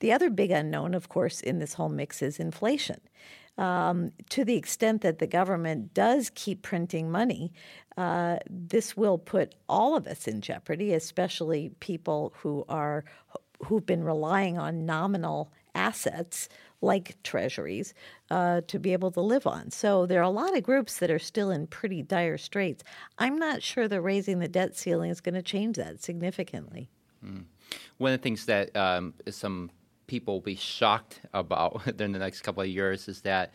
The 0.00 0.12
other 0.12 0.30
big 0.30 0.50
unknown, 0.50 0.94
of 0.94 1.08
course, 1.08 1.40
in 1.40 1.58
this 1.58 1.74
whole 1.74 1.88
mix 1.88 2.22
is 2.22 2.38
inflation. 2.38 3.00
Um, 3.56 4.12
to 4.30 4.44
the 4.44 4.54
extent 4.54 5.02
that 5.02 5.18
the 5.18 5.26
government 5.26 5.92
does 5.92 6.30
keep 6.34 6.62
printing 6.62 7.10
money, 7.10 7.52
uh, 7.96 8.36
this 8.48 8.96
will 8.96 9.18
put 9.18 9.56
all 9.68 9.96
of 9.96 10.06
us 10.06 10.28
in 10.28 10.40
jeopardy, 10.40 10.94
especially 10.94 11.72
people 11.80 12.32
who 12.38 12.64
are 12.68 13.04
who've 13.64 13.84
been 13.84 14.04
relying 14.04 14.56
on 14.56 14.86
nominal 14.86 15.50
assets 15.74 16.48
like 16.80 17.20
treasuries 17.24 17.92
uh, 18.30 18.60
to 18.68 18.78
be 18.78 18.92
able 18.92 19.10
to 19.10 19.20
live 19.20 19.48
on. 19.48 19.70
So 19.72 20.06
there 20.06 20.20
are 20.20 20.22
a 20.22 20.30
lot 20.30 20.56
of 20.56 20.62
groups 20.62 20.98
that 20.98 21.10
are 21.10 21.18
still 21.18 21.50
in 21.50 21.66
pretty 21.66 22.02
dire 22.02 22.38
straits. 22.38 22.84
I'm 23.18 23.36
not 23.36 23.64
sure 23.64 23.88
that 23.88 24.00
raising 24.00 24.38
the 24.38 24.46
debt 24.46 24.76
ceiling 24.76 25.10
is 25.10 25.20
going 25.20 25.34
to 25.34 25.42
change 25.42 25.76
that 25.76 26.00
significantly. 26.00 26.88
Mm. 27.24 27.44
One 27.98 28.12
of 28.12 28.20
the 28.20 28.22
things 28.22 28.46
that 28.46 28.74
um, 28.76 29.14
some 29.28 29.70
people 30.08 30.34
will 30.34 30.40
be 30.40 30.56
shocked 30.56 31.20
about 31.32 31.86
in 32.00 32.12
the 32.12 32.18
next 32.18 32.40
couple 32.40 32.62
of 32.62 32.68
years 32.68 33.06
is 33.06 33.20
that 33.20 33.52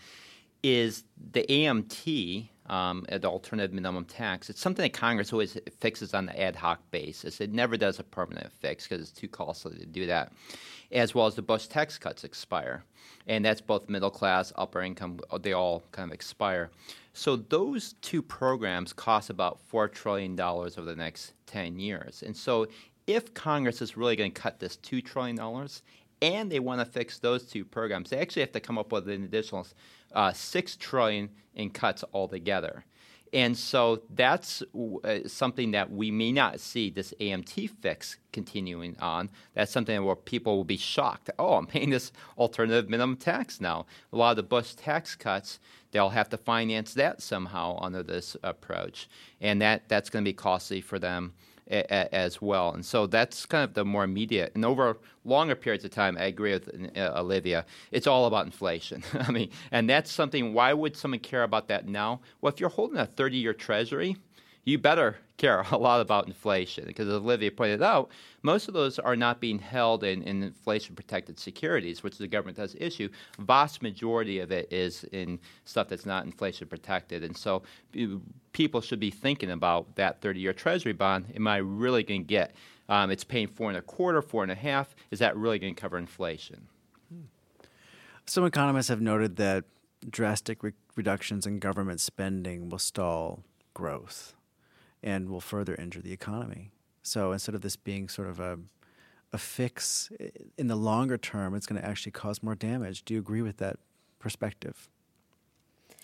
is 0.63 1.03
the 1.33 1.43
AMT, 1.49 2.47
um, 2.67 3.05
the 3.09 3.27
alternative 3.27 3.73
minimum 3.73 4.05
tax. 4.05 4.49
It's 4.49 4.61
something 4.61 4.83
that 4.83 4.93
Congress 4.93 5.33
always 5.33 5.57
fixes 5.81 6.13
on 6.13 6.27
the 6.27 6.41
ad 6.41 6.55
hoc 6.55 6.79
basis. 6.89 7.41
It 7.41 7.51
never 7.51 7.75
does 7.75 7.99
a 7.99 8.03
permanent 8.03 8.49
fix 8.53 8.87
because 8.87 9.01
it's 9.01 9.11
too 9.11 9.27
costly 9.27 9.77
to 9.79 9.85
do 9.85 10.05
that. 10.05 10.31
As 10.93 11.13
well 11.13 11.25
as 11.25 11.35
the 11.35 11.41
Bush 11.41 11.67
tax 11.67 11.97
cuts 11.97 12.23
expire, 12.23 12.85
and 13.27 13.43
that's 13.43 13.59
both 13.59 13.89
middle 13.89 14.11
class, 14.11 14.53
upper 14.55 14.81
income. 14.81 15.19
They 15.41 15.51
all 15.51 15.83
kind 15.91 16.09
of 16.09 16.13
expire. 16.13 16.69
So 17.13 17.35
those 17.35 17.95
two 18.01 18.21
programs 18.21 18.93
cost 18.93 19.29
about 19.29 19.59
four 19.59 19.89
trillion 19.89 20.35
dollars 20.35 20.77
over 20.77 20.85
the 20.85 20.95
next 20.95 21.33
ten 21.45 21.79
years. 21.79 22.23
And 22.23 22.37
so 22.37 22.67
if 23.07 23.33
Congress 23.33 23.81
is 23.81 23.97
really 23.97 24.15
going 24.15 24.31
to 24.31 24.41
cut 24.41 24.59
this 24.59 24.77
$2 24.77 25.03
trillion 25.03 25.37
and 26.23 26.49
they 26.49 26.59
want 26.59 26.79
to 26.79 26.85
fix 26.85 27.19
those 27.19 27.43
two 27.43 27.65
programs. 27.65 28.09
They 28.09 28.17
actually 28.17 28.43
have 28.43 28.53
to 28.53 28.61
come 28.61 28.77
up 28.77 28.93
with 28.93 29.09
an 29.09 29.25
additional 29.25 29.67
uh, 30.13 30.31
six 30.31 30.77
trillion 30.77 31.29
in 31.53 31.69
cuts 31.69 32.03
altogether. 32.13 32.85
And 33.33 33.57
so 33.57 34.03
that's 34.11 34.61
uh, 35.03 35.27
something 35.27 35.71
that 35.71 35.91
we 35.91 36.11
may 36.11 36.31
not 36.31 36.59
see 36.59 36.91
this 36.91 37.13
AMT 37.19 37.71
fix 37.81 38.17
continuing 38.31 38.95
on. 38.99 39.31
That's 39.53 39.71
something 39.71 40.05
where 40.05 40.15
people 40.15 40.55
will 40.55 40.63
be 40.63 40.77
shocked. 40.77 41.29
Oh, 41.37 41.55
I'm 41.55 41.65
paying 41.65 41.89
this 41.89 42.11
alternative 42.37 42.89
minimum 42.89 43.17
tax 43.17 43.59
now. 43.59 43.87
A 44.13 44.15
lot 44.15 44.31
of 44.31 44.35
the 44.37 44.43
Bush 44.43 44.75
tax 44.75 45.15
cuts, 45.15 45.59
they'll 45.91 46.09
have 46.09 46.29
to 46.29 46.37
finance 46.37 46.93
that 46.93 47.21
somehow 47.21 47.79
under 47.81 48.03
this 48.03 48.37
approach, 48.43 49.09
and 49.41 49.61
that 49.61 49.89
that's 49.89 50.11
going 50.11 50.23
to 50.23 50.29
be 50.29 50.33
costly 50.33 50.79
for 50.79 50.99
them 50.99 51.33
a, 51.69 51.79
a, 51.79 52.15
as 52.15 52.41
well. 52.41 52.73
And 52.73 52.85
so 52.85 53.07
that's 53.07 53.45
kind 53.45 53.63
of 53.63 53.73
the 53.73 53.85
more 53.85 54.03
immediate. 54.03 54.51
And 54.55 54.65
over 54.65 54.97
longer 55.25 55.55
periods 55.55 55.85
of 55.85 55.91
time, 55.91 56.17
I 56.17 56.25
agree 56.25 56.53
with 56.53 56.69
uh, 56.97 57.13
Olivia, 57.15 57.65
it's 57.91 58.07
all 58.07 58.25
about 58.25 58.45
inflation. 58.45 59.03
I 59.13 59.31
mean, 59.31 59.49
and 59.71 59.89
that's 59.89 60.11
something, 60.11 60.53
why 60.53 60.73
would 60.73 60.95
someone 60.95 61.19
care 61.19 61.43
about 61.43 61.67
that 61.69 61.87
now? 61.87 62.21
Well, 62.41 62.51
if 62.53 62.59
you're 62.59 62.69
holding 62.69 62.97
a 62.97 63.05
30 63.05 63.37
year 63.37 63.53
treasury, 63.53 64.17
you 64.63 64.77
better 64.77 65.17
care 65.37 65.65
a 65.71 65.77
lot 65.77 66.01
about 66.01 66.27
inflation 66.27 66.85
because, 66.85 67.07
as 67.07 67.15
Olivia 67.15 67.51
pointed 67.51 67.81
out, 67.81 68.09
most 68.41 68.67
of 68.67 68.73
those 68.73 68.99
are 68.99 69.15
not 69.15 69.39
being 69.39 69.59
held 69.59 70.03
in, 70.03 70.21
in 70.23 70.43
inflation 70.43 70.95
protected 70.95 71.39
securities, 71.39 72.03
which 72.03 72.17
the 72.17 72.27
government 72.27 72.57
does 72.57 72.75
issue. 72.79 73.09
Vast 73.39 73.81
majority 73.81 74.39
of 74.39 74.51
it 74.51 74.71
is 74.71 75.03
in 75.11 75.39
stuff 75.65 75.87
that's 75.87 76.05
not 76.05 76.25
inflation 76.25 76.67
protected. 76.67 77.23
And 77.23 77.35
so 77.35 77.63
people 78.53 78.81
should 78.81 78.99
be 78.99 79.11
thinking 79.11 79.51
about 79.51 79.95
that 79.95 80.21
30 80.21 80.39
year 80.39 80.53
treasury 80.53 80.93
bond. 80.93 81.25
Am 81.35 81.47
I 81.47 81.57
really 81.57 82.03
going 82.03 82.21
to 82.21 82.27
get? 82.27 82.55
Um, 82.89 83.11
it's 83.11 83.23
paying 83.23 83.47
four 83.47 83.69
and 83.69 83.77
a 83.77 83.81
quarter, 83.81 84.21
four 84.21 84.43
and 84.43 84.51
a 84.51 84.55
half. 84.55 84.95
Is 85.09 85.19
that 85.19 85.35
really 85.37 85.57
going 85.57 85.73
to 85.73 85.81
cover 85.81 85.97
inflation? 85.97 86.67
Some 88.25 88.45
economists 88.45 88.87
have 88.87 89.01
noted 89.01 89.35
that 89.37 89.65
drastic 90.09 90.63
re- 90.63 90.73
reductions 90.95 91.45
in 91.45 91.59
government 91.59 91.99
spending 91.99 92.69
will 92.69 92.79
stall 92.79 93.43
growth 93.73 94.33
and 95.03 95.29
will 95.29 95.41
further 95.41 95.75
injure 95.75 96.01
the 96.01 96.13
economy. 96.13 96.71
So 97.01 97.31
instead 97.33 97.53
of 97.53 97.61
this 97.61 97.75
being 97.75 98.09
sort 98.09 98.29
of 98.29 98.39
a 98.39 98.59
a 99.33 99.37
fix 99.39 100.11
in 100.59 100.67
the 100.67 100.75
longer 100.75 101.17
term, 101.17 101.55
it's 101.55 101.65
going 101.65 101.81
to 101.81 101.87
actually 101.87 102.11
cause 102.11 102.43
more 102.43 102.53
damage. 102.53 103.03
Do 103.03 103.15
you 103.15 103.19
agree 103.19 103.41
with 103.41 103.57
that 103.57 103.77
perspective, 104.19 104.87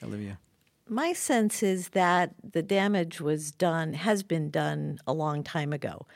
Olivia? 0.04 0.40
My 0.88 1.14
sense 1.14 1.62
is 1.62 1.90
that 1.90 2.34
the 2.52 2.64
damage 2.64 3.22
was 3.22 3.52
done, 3.52 3.94
has 3.94 4.24
been 4.24 4.50
done 4.50 4.98
a 5.06 5.14
long 5.14 5.44
time 5.44 5.72
ago. 5.72 6.08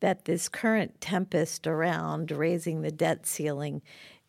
That 0.00 0.24
this 0.24 0.48
current 0.48 1.00
tempest 1.00 1.66
around 1.66 2.30
raising 2.30 2.80
the 2.80 2.90
debt 2.90 3.26
ceiling 3.26 3.82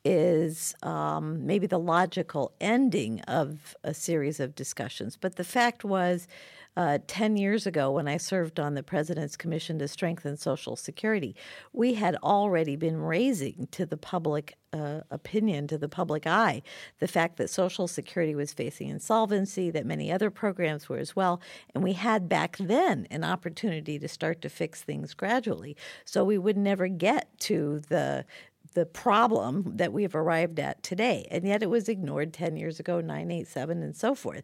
is 0.03 0.75
um, 0.83 1.45
maybe 1.45 1.65
the 1.65 1.79
logical 1.79 2.51
ending 2.59 3.21
of 3.21 3.75
a 3.85 3.93
series 3.93 4.41
of 4.41 4.53
discussions. 4.53 5.15
But 5.15 5.37
the 5.37 5.45
fact 5.45 5.85
was, 5.85 6.27
uh, 6.75 6.99
10 7.07 7.37
years 7.37 7.67
ago 7.67 7.91
when 7.91 8.07
I 8.07 8.17
served 8.17 8.59
on 8.59 8.73
the 8.73 8.83
President's 8.83 9.37
Commission 9.37 9.77
to 9.79 9.87
Strengthen 9.87 10.37
Social 10.37 10.75
Security, 10.75 11.35
we 11.71 11.93
had 11.93 12.15
already 12.23 12.75
been 12.75 12.97
raising 12.97 13.67
to 13.71 13.85
the 13.85 13.97
public 13.97 14.57
uh, 14.73 15.01
opinion, 15.11 15.67
to 15.67 15.77
the 15.77 15.87
public 15.87 16.25
eye, 16.25 16.63
the 16.99 17.07
fact 17.07 17.37
that 17.37 17.49
Social 17.49 17.87
Security 17.87 18.33
was 18.33 18.53
facing 18.53 18.89
insolvency, 18.89 19.69
that 19.69 19.85
many 19.85 20.11
other 20.11 20.31
programs 20.31 20.89
were 20.89 20.97
as 20.97 21.15
well. 21.15 21.39
And 21.75 21.83
we 21.83 21.93
had 21.93 22.27
back 22.27 22.57
then 22.57 23.07
an 23.11 23.23
opportunity 23.23 23.99
to 23.99 24.07
start 24.07 24.41
to 24.41 24.49
fix 24.49 24.81
things 24.81 25.13
gradually. 25.13 25.77
So 26.05 26.23
we 26.23 26.39
would 26.39 26.57
never 26.57 26.87
get 26.87 27.37
to 27.41 27.81
the 27.89 28.25
the 28.73 28.85
problem 28.85 29.73
that 29.75 29.93
we've 29.93 30.15
arrived 30.15 30.59
at 30.59 30.81
today. 30.81 31.27
And 31.29 31.45
yet 31.45 31.61
it 31.61 31.69
was 31.69 31.87
ignored 31.87 32.33
10 32.33 32.57
years 32.57 32.79
ago, 32.79 33.01
987, 33.01 33.83
and 33.83 33.95
so 33.95 34.15
forth. 34.15 34.43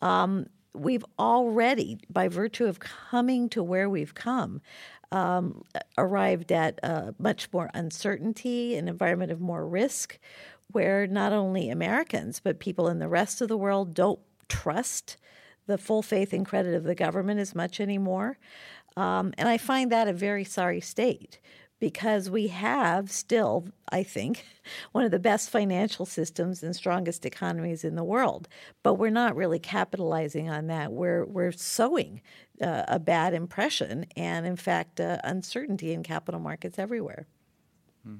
Um, 0.00 0.46
we've 0.76 1.04
already, 1.18 1.98
by 2.08 2.28
virtue 2.28 2.66
of 2.66 2.80
coming 2.80 3.48
to 3.50 3.62
where 3.62 3.88
we've 3.88 4.14
come, 4.14 4.60
um, 5.12 5.62
arrived 5.96 6.52
at 6.52 6.80
uh, 6.82 7.12
much 7.18 7.52
more 7.52 7.70
uncertainty, 7.74 8.76
an 8.76 8.88
environment 8.88 9.30
of 9.30 9.40
more 9.40 9.66
risk, 9.66 10.18
where 10.72 11.06
not 11.06 11.32
only 11.32 11.70
Americans, 11.70 12.40
but 12.40 12.58
people 12.58 12.88
in 12.88 12.98
the 12.98 13.08
rest 13.08 13.40
of 13.40 13.48
the 13.48 13.56
world 13.56 13.94
don't 13.94 14.20
trust 14.48 15.16
the 15.66 15.78
full 15.78 16.02
faith 16.02 16.32
and 16.32 16.46
credit 16.46 16.74
of 16.74 16.84
the 16.84 16.94
government 16.94 17.40
as 17.40 17.54
much 17.54 17.80
anymore. 17.80 18.38
Um, 18.96 19.34
and 19.36 19.48
I 19.48 19.58
find 19.58 19.92
that 19.92 20.08
a 20.08 20.12
very 20.12 20.44
sorry 20.44 20.80
state 20.80 21.38
because 21.78 22.30
we 22.30 22.48
have 22.48 23.10
still, 23.10 23.66
I 23.90 24.02
think, 24.02 24.44
one 24.92 25.04
of 25.04 25.10
the 25.10 25.18
best 25.18 25.50
financial 25.50 26.06
systems 26.06 26.62
and 26.62 26.74
strongest 26.74 27.26
economies 27.26 27.84
in 27.84 27.96
the 27.96 28.04
world. 28.04 28.48
But 28.82 28.94
we're 28.94 29.10
not 29.10 29.36
really 29.36 29.58
capitalizing 29.58 30.48
on 30.48 30.68
that. 30.68 30.92
We're 30.92 31.24
we're 31.24 31.52
sowing 31.52 32.22
uh, 32.60 32.84
a 32.88 32.98
bad 32.98 33.34
impression 33.34 34.06
and, 34.16 34.46
in 34.46 34.56
fact, 34.56 35.00
uh, 35.00 35.18
uncertainty 35.24 35.92
in 35.92 36.02
capital 36.02 36.40
markets 36.40 36.78
everywhere. 36.78 37.26
Hmm. 38.02 38.16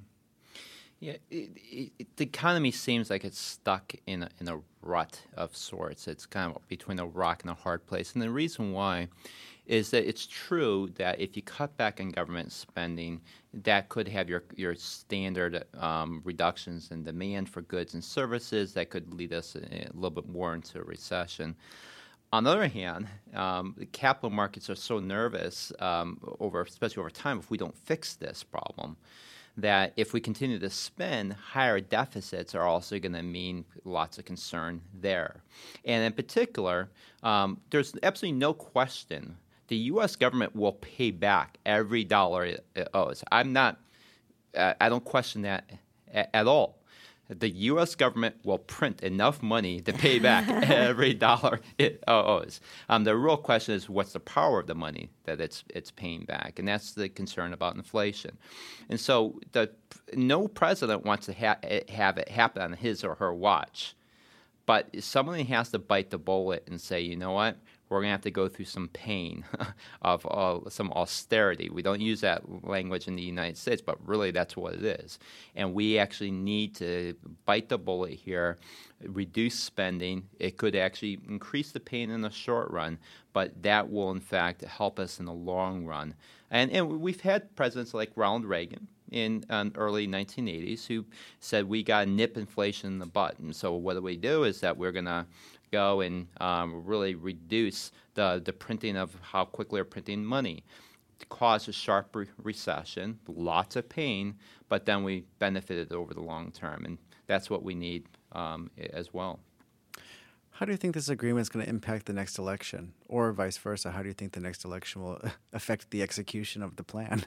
Yeah, 1.00 1.14
it, 1.30 1.50
it, 1.54 2.16
the 2.16 2.25
economy 2.25 2.70
seems 2.70 3.10
like 3.10 3.25
it's 3.25 3.38
stuck 3.38 3.94
in 4.06 4.25
a, 4.25 4.28
in 4.40 4.48
a 4.48 4.60
rut 4.82 5.22
of 5.34 5.56
sorts. 5.56 6.08
It's 6.08 6.26
kind 6.26 6.54
of 6.54 6.66
between 6.68 6.98
a 6.98 7.06
rock 7.06 7.42
and 7.42 7.50
a 7.50 7.54
hard 7.54 7.86
place, 7.86 8.12
and 8.12 8.22
the 8.22 8.30
reason 8.30 8.72
why 8.72 9.08
is 9.66 9.90
that 9.90 10.08
it's 10.08 10.26
true 10.26 10.88
that 10.94 11.20
if 11.20 11.37
you 11.37 11.42
cut 11.42 11.76
back 11.76 12.00
on 12.00 12.11
government 12.11 12.52
spending, 12.52 13.20
that 13.52 13.88
could 13.88 14.08
have 14.08 14.28
your 14.28 14.44
your 14.54 14.75
standard 14.75 15.64
um, 15.78 16.20
reductions 16.25 16.90
in 16.90 17.02
demand 17.02 17.49
for 17.49 17.62
goods 17.62 17.94
and 17.94 18.04
services 18.04 18.73
that 18.75 18.90
could 18.90 19.12
lead 19.12 19.32
us 19.32 19.56
a, 19.56 19.61
a 19.61 19.90
little 19.94 20.11
bit 20.11 20.28
more 20.28 20.54
into 20.54 20.78
a 20.78 20.82
recession. 20.82 21.56
On 22.32 22.44
the 22.44 22.50
other 22.50 22.68
hand, 22.68 23.06
um, 23.35 23.75
the 23.78 23.87
capital 23.87 24.30
markets 24.30 24.68
are 24.68 24.75
so 24.75 24.99
nervous 24.99 25.73
um, 25.78 26.18
over, 26.40 26.61
especially 26.62 27.00
over 27.00 27.11
time, 27.11 27.38
if 27.38 27.50
we 27.50 27.56
don't 27.56 27.76
fix 27.76 28.14
this 28.14 28.42
problem, 28.42 28.96
that 29.56 29.92
if 29.96 30.12
we 30.12 30.20
continue 30.20 30.58
to 30.58 30.68
spend, 30.68 31.32
higher 31.32 31.80
deficits 31.80 32.54
are 32.54 32.64
also 32.64 32.99
going 32.99 33.12
to 33.12 33.23
mean 33.23 33.64
lots 33.85 34.18
of 34.18 34.25
concern 34.25 34.82
there. 35.00 35.42
And 35.85 36.04
in 36.04 36.12
particular, 36.12 36.90
um, 37.23 37.61
there's 37.70 37.94
absolutely 38.02 38.38
no 38.38 38.52
question 38.52 39.37
the 39.68 39.76
U.S. 39.76 40.16
government 40.16 40.54
will 40.54 40.73
pay 40.73 41.11
back 41.11 41.58
every 41.66 42.04
dollar 42.04 42.44
it 42.44 42.66
owes. 42.94 43.23
I'm 43.32 43.52
not, 43.52 43.78
I 44.56 44.88
don't 44.88 45.04
question 45.04 45.42
that 45.42 45.70
at 46.14 46.46
all. 46.46 46.78
The 47.28 47.49
U.S. 47.50 47.96
government 47.96 48.37
will 48.44 48.58
print 48.58 49.02
enough 49.02 49.42
money 49.42 49.80
to 49.80 49.92
pay 49.92 50.20
back 50.20 50.49
every 50.70 51.12
dollar 51.12 51.61
it 51.76 52.04
owes. 52.06 52.61
Um, 52.88 53.02
the 53.02 53.16
real 53.16 53.37
question 53.37 53.75
is 53.75 53.88
what's 53.88 54.12
the 54.12 54.20
power 54.20 54.61
of 54.61 54.68
the 54.68 54.76
money 54.76 55.11
that 55.25 55.40
it's 55.40 55.64
it's 55.75 55.90
paying 55.90 56.25
back, 56.25 56.61
and 56.61 56.68
that's 56.68 56.92
the 56.92 57.08
concern 57.08 57.52
about 57.52 57.75
inflation. 57.75 58.38
And 58.88 59.00
so, 59.00 59.40
the 59.50 59.73
no 60.14 60.46
president 60.46 61.04
wants 61.04 61.26
to 61.26 61.32
ha- 61.32 61.58
have 61.88 62.16
it 62.16 62.28
happen 62.28 62.62
on 62.62 62.73
his 62.75 63.02
or 63.02 63.16
her 63.16 63.35
watch, 63.35 63.96
but 64.64 65.02
someone 65.02 65.40
has 65.46 65.70
to 65.70 65.80
bite 65.80 66.11
the 66.11 66.18
bullet 66.18 66.62
and 66.68 66.80
say, 66.80 67.00
you 67.00 67.16
know 67.16 67.32
what, 67.32 67.56
we're 67.88 67.99
going 67.99 68.09
to 68.09 68.12
have 68.12 68.23
to 68.23 68.31
go 68.31 68.49
through 68.49 68.64
some 68.64 68.88
pain 68.88 69.45
of 70.02 70.26
uh, 70.26 70.69
some 70.71 70.93
austerity. 70.93 71.71
We 71.71 71.83
don't 71.83 72.00
use 72.00 72.21
that 72.23 72.66
language 72.66 73.07
in 73.07 73.16
the 73.16 73.23
United 73.23 73.57
States, 73.57 73.81
but 73.81 74.05
really 74.07 74.31
that's 74.31 74.57
what 74.57 74.75
it 74.75 74.85
is. 74.85 75.19
And 75.55 75.75
we 75.75 75.99
actually 75.99 76.33
need 76.33 76.75
to 76.76 77.14
bite 77.45 77.69
the 77.69 77.78
bullet 77.78 78.14
here, 78.14 78.59
reduce 79.02 79.59
spending. 79.59 80.28
It 80.38 80.57
could 80.57 80.75
actually 80.75 81.19
increase 81.28 81.73
the 81.73 81.81
pain 81.81 82.11
in 82.11 82.23
the 82.23 82.31
short 82.31 82.71
run, 82.71 82.99
but 83.33 83.62
that 83.62 83.90
will, 83.90 84.11
in 84.11 84.21
fact, 84.21 84.64
help 84.64 84.99
us 84.99 85.21
in 85.21 85.26
the 85.26 85.33
long 85.33 85.85
run. 85.85 86.14
And, 86.50 86.71
and 86.71 87.00
we've 87.00 87.21
had 87.21 87.55
presidents 87.57 87.95
like 87.95 88.11
Ronald 88.16 88.45
Reagan, 88.45 88.88
in 89.11 89.45
um, 89.50 89.73
early 89.76 90.07
1980s 90.07 90.87
who 90.87 91.05
said 91.40 91.69
we 91.69 91.83
got 91.83 92.05
to 92.05 92.11
nip 92.11 92.37
inflation 92.37 92.95
in 92.95 92.99
the 92.99 93.07
butt. 93.07 93.38
And 93.38 93.55
so 93.55 93.75
what 93.75 93.95
do 93.95 94.02
we 94.02 94.16
do 94.16 94.45
is 94.45 94.61
that 94.61 94.76
we're 94.76 94.93
going 94.93 95.05
to 95.05 95.26
go 95.70 96.00
and 96.00 96.28
um, 96.40 96.85
really 96.85 97.14
reduce 97.14 97.92
the, 98.14 98.40
the 98.44 98.52
printing 98.52 98.96
of 98.96 99.14
how 99.20 99.44
quickly 99.44 99.80
we're 99.80 99.85
printing 99.85 100.25
money. 100.25 100.64
It 101.20 101.28
caused 101.28 101.68
a 101.68 101.73
sharp 101.73 102.14
re- 102.14 102.26
recession, 102.42 103.18
lots 103.28 103.76
of 103.76 103.88
pain, 103.88 104.37
but 104.68 104.87
then 104.87 105.02
we 105.04 105.25
benefited 105.38 105.92
over 105.92 106.14
the 106.14 106.20
long 106.20 106.50
term. 106.50 106.85
And 106.85 106.99
that's 107.26 107.49
what 107.50 107.62
we 107.62 107.75
need 107.75 108.06
um, 108.32 108.70
as 108.92 109.12
well. 109.12 109.40
How 110.50 110.64
do 110.64 110.73
you 110.73 110.78
think 110.78 110.94
this 110.94 111.11
agreement 111.11 111.42
is 111.42 111.49
going 111.50 111.64
to 111.64 111.68
impact 111.68 112.06
the 112.06 112.14
next 112.14 112.38
election, 112.38 112.94
or 113.08 113.30
vice 113.32 113.58
versa? 113.58 113.90
How 113.90 114.00
do 114.00 114.08
you 114.08 114.14
think 114.14 114.32
the 114.32 114.40
next 114.40 114.64
election 114.64 115.02
will 115.02 115.20
affect 115.52 115.90
the 115.90 116.02
execution 116.02 116.62
of 116.62 116.76
the 116.76 116.82
plan? 116.82 117.26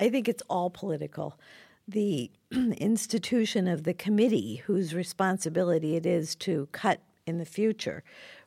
I 0.00 0.08
think 0.08 0.28
it's 0.28 0.42
all 0.50 0.68
political 0.68 1.38
the 1.86 2.30
institution 2.50 3.66
of 3.66 3.84
the 3.84 3.94
committee, 3.94 4.62
whose 4.66 4.94
responsibility 4.94 5.96
it 5.96 6.06
is 6.06 6.34
to 6.36 6.68
cut 6.72 7.00
in 7.26 7.38
the 7.38 7.44
future, 7.44 8.02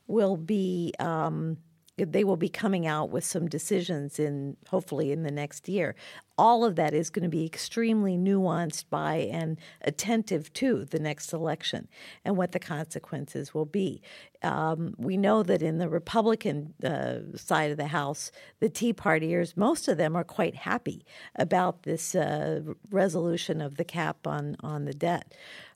will 0.06 0.36
be 0.36 0.92
um, 0.98 1.56
they 1.98 2.24
will 2.24 2.36
be 2.36 2.48
coming 2.48 2.86
out 2.86 3.10
with 3.10 3.24
some 3.24 3.48
decisions 3.48 4.18
in 4.18 4.56
hopefully 4.68 5.12
in 5.12 5.22
the 5.22 5.30
next 5.30 5.68
year. 5.68 5.94
All 6.38 6.66
of 6.66 6.76
that 6.76 6.92
is 6.92 7.08
going 7.08 7.22
to 7.22 7.30
be 7.30 7.46
extremely 7.46 8.18
nuanced 8.18 8.84
by 8.90 9.14
and 9.32 9.58
attentive 9.80 10.52
to 10.54 10.84
the 10.84 10.98
next 10.98 11.32
election 11.32 11.88
and 12.24 12.36
what 12.36 12.52
the 12.52 12.58
consequences 12.58 13.54
will 13.54 13.64
be. 13.64 14.02
Um, 14.42 14.94
we 14.98 15.16
know 15.16 15.42
that 15.42 15.62
in 15.62 15.78
the 15.78 15.88
Republican 15.88 16.74
uh, 16.84 17.36
side 17.36 17.70
of 17.70 17.78
the 17.78 17.86
House, 17.86 18.30
the 18.60 18.68
Tea 18.68 18.92
Partiers, 18.92 19.56
most 19.56 19.88
of 19.88 19.96
them 19.96 20.14
are 20.14 20.24
quite 20.24 20.54
happy 20.54 21.06
about 21.36 21.84
this 21.84 22.14
uh, 22.14 22.60
resolution 22.90 23.62
of 23.62 23.78
the 23.78 23.84
cap 23.84 24.26
on, 24.26 24.56
on 24.60 24.84
the 24.84 24.94
debt 24.94 25.32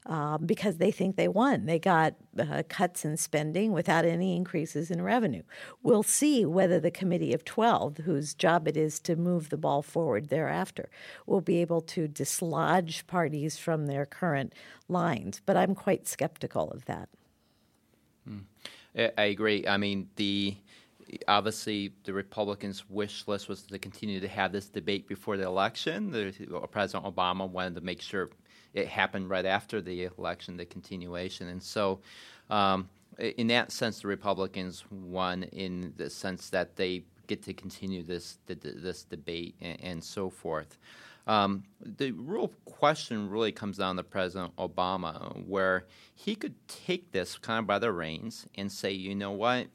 um, 0.07 0.47
because 0.47 0.79
they 0.79 0.91
think 0.91 1.17
they 1.17 1.29
won. 1.29 1.67
They 1.67 1.79
got 1.79 2.15
uh, 2.39 2.63
cuts 2.69 3.05
in 3.05 3.17
spending 3.17 3.73
without 3.73 4.05
any 4.05 4.35
increases 4.35 4.91
in 4.91 5.03
revenue. 5.03 5.43
We'll 5.83 6.03
see 6.03 6.45
whether 6.47 6.81
the 6.81 6.91
Committee 6.91 7.35
of 7.35 7.45
12, 7.45 7.99
whose 7.99 8.35
job 8.35 8.67
it 8.67 8.77
is 8.77 8.99
to 9.01 9.17
move 9.17 9.51
the 9.51 9.59
ball 9.59 9.83
forward 9.83 10.29
thereafter, 10.29 10.89
will 11.27 11.43
be 11.43 11.59
able 11.59 11.83
to 11.83 12.09
dislodge 12.09 13.07
parties 13.07 13.59
from 13.59 13.87
their 13.87 14.07
current 14.07 14.55
lines. 14.89 15.43
But 15.45 15.57
I'm 15.57 15.75
quite 15.75 16.09
skeptical 16.09 16.71
of 16.71 16.87
that. 16.87 17.09
Mm. 18.29 18.45
I 19.17 19.23
agree. 19.25 19.67
I 19.69 19.77
mean, 19.77 20.09
the 20.17 20.57
obviously 21.29 21.93
the 22.05 22.13
Republicans' 22.13 22.89
wish 22.89 23.27
list 23.27 23.49
was 23.49 23.63
to 23.63 23.79
continue 23.79 24.21
to 24.21 24.29
have 24.29 24.53
this 24.53 24.69
debate 24.69 25.09
before 25.09 25.37
the 25.37 25.45
election. 25.45 26.11
The, 26.11 26.33
President 26.71 27.05
Obama 27.05 27.49
wanted 27.49 27.75
to 27.77 27.81
make 27.81 28.01
sure 28.01 28.31
it 28.75 28.89
happened 28.89 29.31
right 29.31 29.47
after 29.47 29.81
the 29.81 30.09
election, 30.17 30.57
the 30.57 30.65
continuation. 30.65 31.49
And 31.49 31.63
so, 31.63 32.01
um, 32.49 32.89
in 33.19 33.49
that 33.49 33.73
sense, 33.73 34.01
the 34.01 34.09
Republicans 34.09 34.85
won 34.91 35.43
in 35.45 35.93
the 35.97 36.09
sense 36.09 36.51
that 36.51 36.77
they 36.77 37.05
get 37.27 37.43
to 37.45 37.55
continue 37.55 38.03
this 38.03 38.39
this 38.47 39.05
debate 39.05 39.55
and, 39.61 39.81
and 39.83 40.05
so 40.05 40.31
forth. 40.31 40.79
Um, 41.27 41.65
the 41.81 42.13
real 42.13 42.49
question 42.65 43.29
really 43.29 43.53
comes 43.53 43.77
down 43.77 43.97
to 43.97 44.03
President 44.03 44.57
Obama, 44.57 45.47
where 45.47 45.87
he 46.15 46.35
could 46.35 46.55
take 46.67 47.13
this 47.13 47.39
kind 47.39 47.61
of 47.61 47.67
by 47.67 47.79
the 47.79 47.93
reins 47.93 48.47
and 48.57 48.73
say, 48.73 48.91
you 48.91 49.15
know 49.15 49.31
what, 49.31 49.69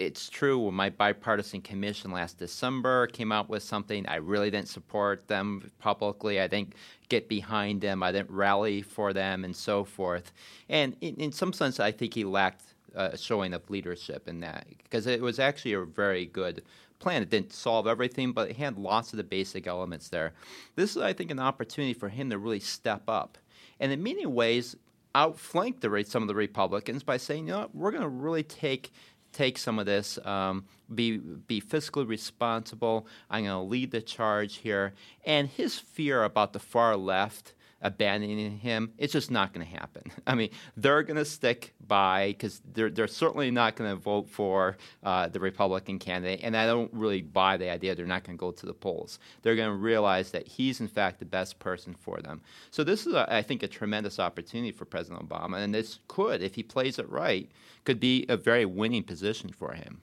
it's 0.00 0.30
true. 0.30 0.58
When 0.58 0.74
my 0.74 0.88
bipartisan 0.88 1.60
commission 1.60 2.10
last 2.10 2.38
December 2.38 3.06
came 3.08 3.30
out 3.30 3.48
with 3.50 3.62
something. 3.62 4.06
I 4.08 4.16
really 4.16 4.50
didn't 4.50 4.68
support 4.68 5.28
them 5.28 5.70
publicly. 5.78 6.40
I 6.40 6.46
didn't 6.46 6.74
get 7.08 7.28
behind 7.28 7.82
them. 7.82 8.02
I 8.02 8.10
didn't 8.10 8.30
rally 8.30 8.80
for 8.80 9.12
them, 9.12 9.44
and 9.44 9.54
so 9.54 9.84
forth. 9.84 10.32
And 10.68 10.96
in, 11.00 11.16
in 11.16 11.32
some 11.32 11.52
sense, 11.52 11.78
I 11.78 11.92
think 11.92 12.14
he 12.14 12.24
lacked 12.24 12.62
a 12.94 13.16
showing 13.16 13.52
of 13.52 13.68
leadership 13.70 14.26
in 14.26 14.40
that 14.40 14.66
because 14.82 15.06
it 15.06 15.20
was 15.20 15.38
actually 15.38 15.74
a 15.74 15.84
very 15.84 16.26
good 16.26 16.62
plan. 16.98 17.22
It 17.22 17.30
didn't 17.30 17.52
solve 17.52 17.86
everything, 17.86 18.32
but 18.32 18.50
it 18.50 18.56
had 18.56 18.78
lots 18.78 19.12
of 19.12 19.18
the 19.18 19.24
basic 19.24 19.66
elements 19.66 20.08
there. 20.08 20.32
This 20.76 20.96
is, 20.96 21.02
I 21.02 21.12
think, 21.12 21.30
an 21.30 21.38
opportunity 21.38 21.94
for 21.94 22.08
him 22.08 22.30
to 22.30 22.38
really 22.38 22.60
step 22.60 23.02
up. 23.06 23.38
And 23.78 23.92
in 23.92 24.02
many 24.02 24.26
ways, 24.26 24.76
outflank 25.14 25.80
the 25.80 26.04
some 26.06 26.22
of 26.22 26.28
the 26.28 26.34
Republicans 26.34 27.02
by 27.02 27.16
saying, 27.16 27.48
you 27.48 27.52
know, 27.52 27.60
what, 27.60 27.74
we're 27.74 27.90
going 27.90 28.02
to 28.02 28.08
really 28.08 28.42
take 28.42 28.92
take 29.32 29.58
some 29.58 29.78
of 29.78 29.86
this, 29.86 30.18
um, 30.24 30.64
be 30.94 31.18
be 31.18 31.60
fiscally 31.60 32.06
responsible. 32.06 33.06
I'm 33.30 33.44
going 33.44 33.64
to 33.64 33.70
lead 33.70 33.90
the 33.90 34.02
charge 34.02 34.58
here. 34.58 34.94
And 35.24 35.48
his 35.48 35.78
fear 35.78 36.24
about 36.24 36.52
the 36.52 36.58
far 36.58 36.96
left 36.96 37.54
abandoning 37.82 38.58
him, 38.58 38.92
it's 38.98 39.12
just 39.12 39.30
not 39.30 39.52
going 39.52 39.66
to 39.66 39.72
happen. 39.72 40.02
I 40.26 40.34
mean, 40.34 40.50
they're 40.76 41.02
going 41.02 41.16
to 41.16 41.24
stick 41.24 41.74
by 41.86 42.28
because 42.28 42.60
they're, 42.72 42.90
they're 42.90 43.08
certainly 43.08 43.50
not 43.50 43.76
going 43.76 43.90
to 43.90 43.96
vote 43.96 44.28
for 44.28 44.76
uh, 45.02 45.28
the 45.28 45.40
Republican 45.40 45.98
candidate. 45.98 46.40
And 46.42 46.56
I 46.56 46.66
don't 46.66 46.92
really 46.92 47.22
buy 47.22 47.56
the 47.56 47.70
idea 47.70 47.94
they're 47.94 48.06
not 48.06 48.24
going 48.24 48.36
to 48.36 48.40
go 48.40 48.50
to 48.50 48.66
the 48.66 48.74
polls. 48.74 49.18
They're 49.42 49.56
going 49.56 49.70
to 49.70 49.76
realize 49.76 50.30
that 50.32 50.46
he's, 50.46 50.80
in 50.80 50.88
fact, 50.88 51.18
the 51.18 51.24
best 51.24 51.58
person 51.58 51.94
for 51.94 52.20
them. 52.20 52.40
So 52.70 52.84
this 52.84 53.06
is, 53.06 53.14
a, 53.14 53.32
I 53.32 53.42
think, 53.42 53.62
a 53.62 53.68
tremendous 53.68 54.18
opportunity 54.18 54.72
for 54.72 54.84
President 54.84 55.26
Obama. 55.26 55.58
And 55.58 55.74
this 55.74 55.98
could, 56.08 56.42
if 56.42 56.54
he 56.54 56.62
plays 56.62 56.98
it 56.98 57.08
right, 57.08 57.50
could 57.84 58.00
be 58.00 58.26
a 58.28 58.36
very 58.36 58.66
winning 58.66 59.02
position 59.02 59.50
for 59.50 59.72
him. 59.72 60.02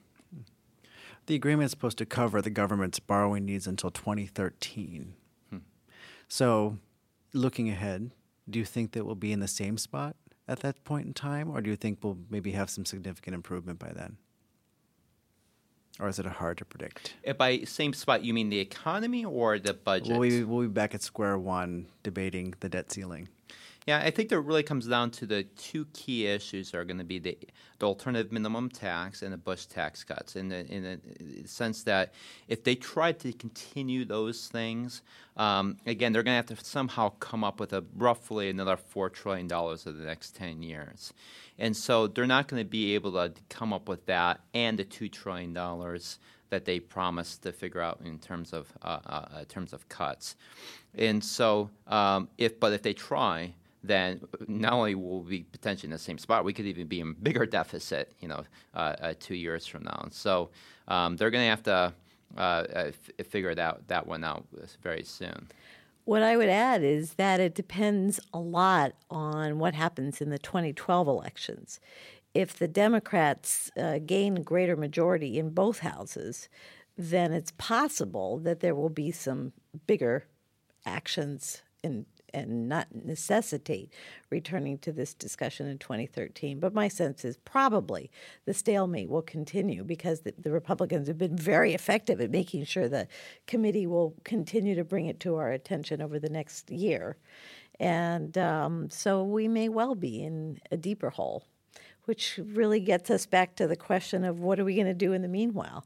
The 1.28 1.36
agreement 1.36 1.66
is 1.66 1.72
supposed 1.72 1.98
to 1.98 2.06
cover 2.06 2.42
the 2.42 2.50
government's 2.50 3.00
borrowing 3.00 3.46
needs 3.46 3.68
until 3.68 3.92
2013. 3.92 5.14
Hmm. 5.50 5.58
So 6.30 6.78
looking 7.38 7.70
ahead, 7.70 8.12
do 8.50 8.60
you 8.60 8.66
think 8.66 8.92
that 8.92 9.06
we'll 9.06 9.16
be 9.16 9.32
in 9.32 9.40
the 9.40 9.48
same 9.48 9.78
spot 9.78 10.16
at 10.48 10.62
that 10.62 10.84
point 10.84 11.06
in 11.08 11.14
time, 11.14 11.50
or 11.50 11.62
do 11.62 11.70
you 11.70 11.76
think 11.76 12.00
we'll 12.02 12.18
maybe 12.30 12.52
have 12.52 12.70
some 12.70 12.86
significant 12.86 13.36
improvement 13.36 13.80
by 13.80 13.92
then? 13.94 14.18
Or 16.00 16.08
is 16.08 16.20
it 16.20 16.26
hard 16.26 16.60
to 16.60 16.66
predict? 16.66 17.16
If 17.24 17.38
By 17.38 17.60
same 17.62 17.94
spot, 17.94 18.24
you 18.24 18.34
mean 18.34 18.50
the 18.50 18.60
economy 18.60 19.26
or 19.26 19.58
the 19.58 19.74
budget? 19.74 20.14
Will 20.14 20.20
we, 20.20 20.44
will 20.44 20.58
we 20.58 20.68
be 20.68 20.74
back 20.74 20.94
at 20.94 21.02
square 21.02 21.38
one 21.38 21.88
debating 22.04 22.54
the 22.60 22.70
debt 22.70 22.92
ceiling? 22.92 23.30
Yeah, 23.88 24.00
I 24.00 24.12
think 24.12 24.28
that 24.30 24.42
really 24.42 24.64
comes 24.64 24.86
down 24.86 25.12
to 25.12 25.26
the 25.26 25.44
two 25.44 25.86
key 25.94 26.28
issues 26.28 26.74
are 26.74 26.84
going 26.84 26.98
to 26.98 27.06
be 27.06 27.20
the, 27.20 27.38
the 27.80 27.86
alternative 27.86 28.34
minimum 28.34 28.70
tax 28.70 29.22
and 29.22 29.32
the 29.32 29.38
Bush 29.38 29.66
tax 29.66 30.04
cuts. 30.04 30.36
In 30.36 30.50
the, 30.50 30.66
in 30.68 30.84
the 30.84 31.48
sense 31.48 31.84
that 31.84 32.14
if 32.50 32.66
they 32.66 32.76
try 32.76 33.14
to 33.14 33.32
continue 33.32 34.04
those 34.04 34.50
things, 34.50 35.04
um, 35.38 35.78
again, 35.86 36.12
they're 36.12 36.22
going 36.22 36.44
to 36.44 36.54
have 36.54 36.60
to 36.60 36.66
somehow 36.66 37.12
come 37.20 37.46
up 37.46 37.62
with 37.62 37.72
a 37.72 37.86
roughly 37.96 38.50
another 38.50 38.76
four 38.76 39.10
trillion 39.10 39.48
dollars 39.48 39.88
over 39.88 39.98
the 39.98 40.04
next 40.06 40.36
ten 40.36 40.62
years, 40.64 41.14
and 41.58 41.74
so 41.78 42.08
they're 42.08 42.28
not 42.28 42.50
going 42.50 42.62
to 42.62 42.70
be 42.70 42.94
able 42.94 43.14
to 43.14 43.32
come 43.48 43.72
up 43.72 43.88
with 43.88 44.06
that 44.08 44.42
and 44.54 44.80
the 44.80 44.84
two 44.84 45.08
trillion 45.08 45.54
dollars 45.54 46.20
that 46.50 46.66
they 46.66 46.82
promised 46.82 47.44
to 47.44 47.54
figure 47.54 47.82
out 47.82 48.02
in 48.04 48.20
terms 48.20 48.52
of 48.52 48.68
uh, 48.82 49.00
uh, 49.06 49.40
in 49.40 49.46
terms 49.46 49.72
of 49.72 49.88
cuts. 49.88 50.36
And 50.94 51.24
so, 51.24 51.70
um, 51.88 52.28
if 52.38 52.60
but 52.60 52.74
if 52.74 52.82
they 52.82 52.94
try, 52.94 53.54
then 53.88 54.22
not 54.48 54.74
only 54.74 54.96
will 54.96 55.22
we 55.22 55.40
be 55.40 55.44
potentially 55.44 55.88
in 55.88 55.92
the 55.92 55.98
same 55.98 56.18
spot, 56.18 56.44
we 56.44 56.54
could 56.54 56.66
even 56.66 56.88
be 56.88 57.00
in 57.00 57.14
bigger 57.14 57.46
deficit, 57.46 58.14
you 58.20 58.28
know, 58.28 58.44
uh, 58.74 58.96
uh, 59.02 59.14
two 59.20 59.36
years 59.36 59.66
from 59.66 59.84
now. 59.84 60.00
And 60.04 60.14
so 60.14 60.50
um, 60.88 61.18
they're 61.18 61.32
going 61.32 61.44
to 61.44 61.50
have 61.50 61.64
to 61.64 61.94
uh, 62.38 62.40
uh, 62.40 62.92
f- 63.20 63.28
figure 63.28 63.56
that 63.56 63.88
that 63.88 64.06
one 64.06 64.24
out 64.24 64.46
very 64.82 65.04
soon. 65.04 65.48
What 66.06 66.24
I 66.24 66.38
would 66.38 66.50
add 66.50 66.84
is 66.84 67.16
that 67.16 67.40
it 67.40 67.54
depends 67.54 68.20
a 68.34 68.40
lot 68.40 68.94
on 69.10 69.60
what 69.60 69.74
happens 69.74 70.22
in 70.22 70.30
the 70.30 70.40
2012 70.40 71.08
elections. 71.08 71.80
If 72.34 72.58
the 72.58 72.68
Democrats 72.68 73.72
uh, 73.78 74.00
gain 74.06 74.38
a 74.38 74.42
greater 74.42 74.78
majority 74.78 75.38
in 75.38 75.50
both 75.50 75.80
houses, 75.80 76.48
then 76.98 77.34
it's 77.34 77.52
possible 77.58 78.38
that 78.40 78.62
there 78.62 78.76
will 78.76 78.90
be 78.90 79.12
some 79.12 79.52
bigger 79.86 80.26
actions 80.86 81.62
in, 81.84 82.06
and 82.34 82.68
not 82.68 82.88
necessitate 82.94 83.92
returning 84.30 84.78
to 84.80 84.92
this 84.92 85.14
discussion 85.14 85.68
in 85.68 85.78
2013. 85.78 86.60
But 86.60 86.74
my 86.74 86.88
sense 86.88 87.24
is 87.26 87.38
probably 87.38 88.12
the 88.46 88.54
stalemate 88.54 89.10
will 89.10 89.22
continue 89.22 89.84
because 89.84 90.22
the, 90.22 90.34
the 90.38 90.52
Republicans 90.52 91.08
have 91.08 91.18
been 91.18 91.38
very 91.38 91.74
effective 91.74 92.20
at 92.22 92.32
making 92.32 92.66
sure 92.66 92.88
the 92.88 93.08
committee 93.46 93.88
will 93.88 94.16
continue 94.24 94.76
to 94.76 94.84
bring 94.84 95.06
it 95.06 95.20
to 95.22 95.36
our 95.36 95.52
attention 95.52 96.02
over 96.02 96.20
the 96.20 96.30
next 96.30 96.70
year. 96.70 97.18
And 97.80 98.38
um, 98.38 98.90
so 98.90 99.24
we 99.24 99.48
may 99.48 99.70
well 99.70 99.96
be 99.96 100.24
in 100.24 100.60
a 100.72 100.78
deeper 100.78 101.10
hole, 101.10 101.44
which 102.06 102.40
really 102.44 102.80
gets 102.80 103.10
us 103.10 103.26
back 103.26 103.56
to 103.56 103.68
the 103.68 103.76
question 103.76 104.24
of 104.24 104.40
what 104.40 104.60
are 104.60 104.66
we 104.66 104.76
going 104.76 104.88
to 104.88 104.94
do 104.94 105.14
in 105.14 105.22
the 105.22 105.28
meanwhile? 105.28 105.86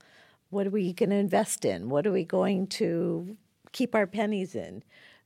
What 0.49 0.67
are 0.67 0.71
we 0.71 0.93
going 0.93 1.09
to 1.09 1.15
invest 1.15 1.65
in? 1.65 1.89
What 1.89 2.05
are 2.05 2.11
we 2.11 2.23
going 2.23 2.67
to 2.67 3.37
keep 3.71 3.95
our 3.95 4.07
pennies 4.07 4.55
in? 4.55 4.83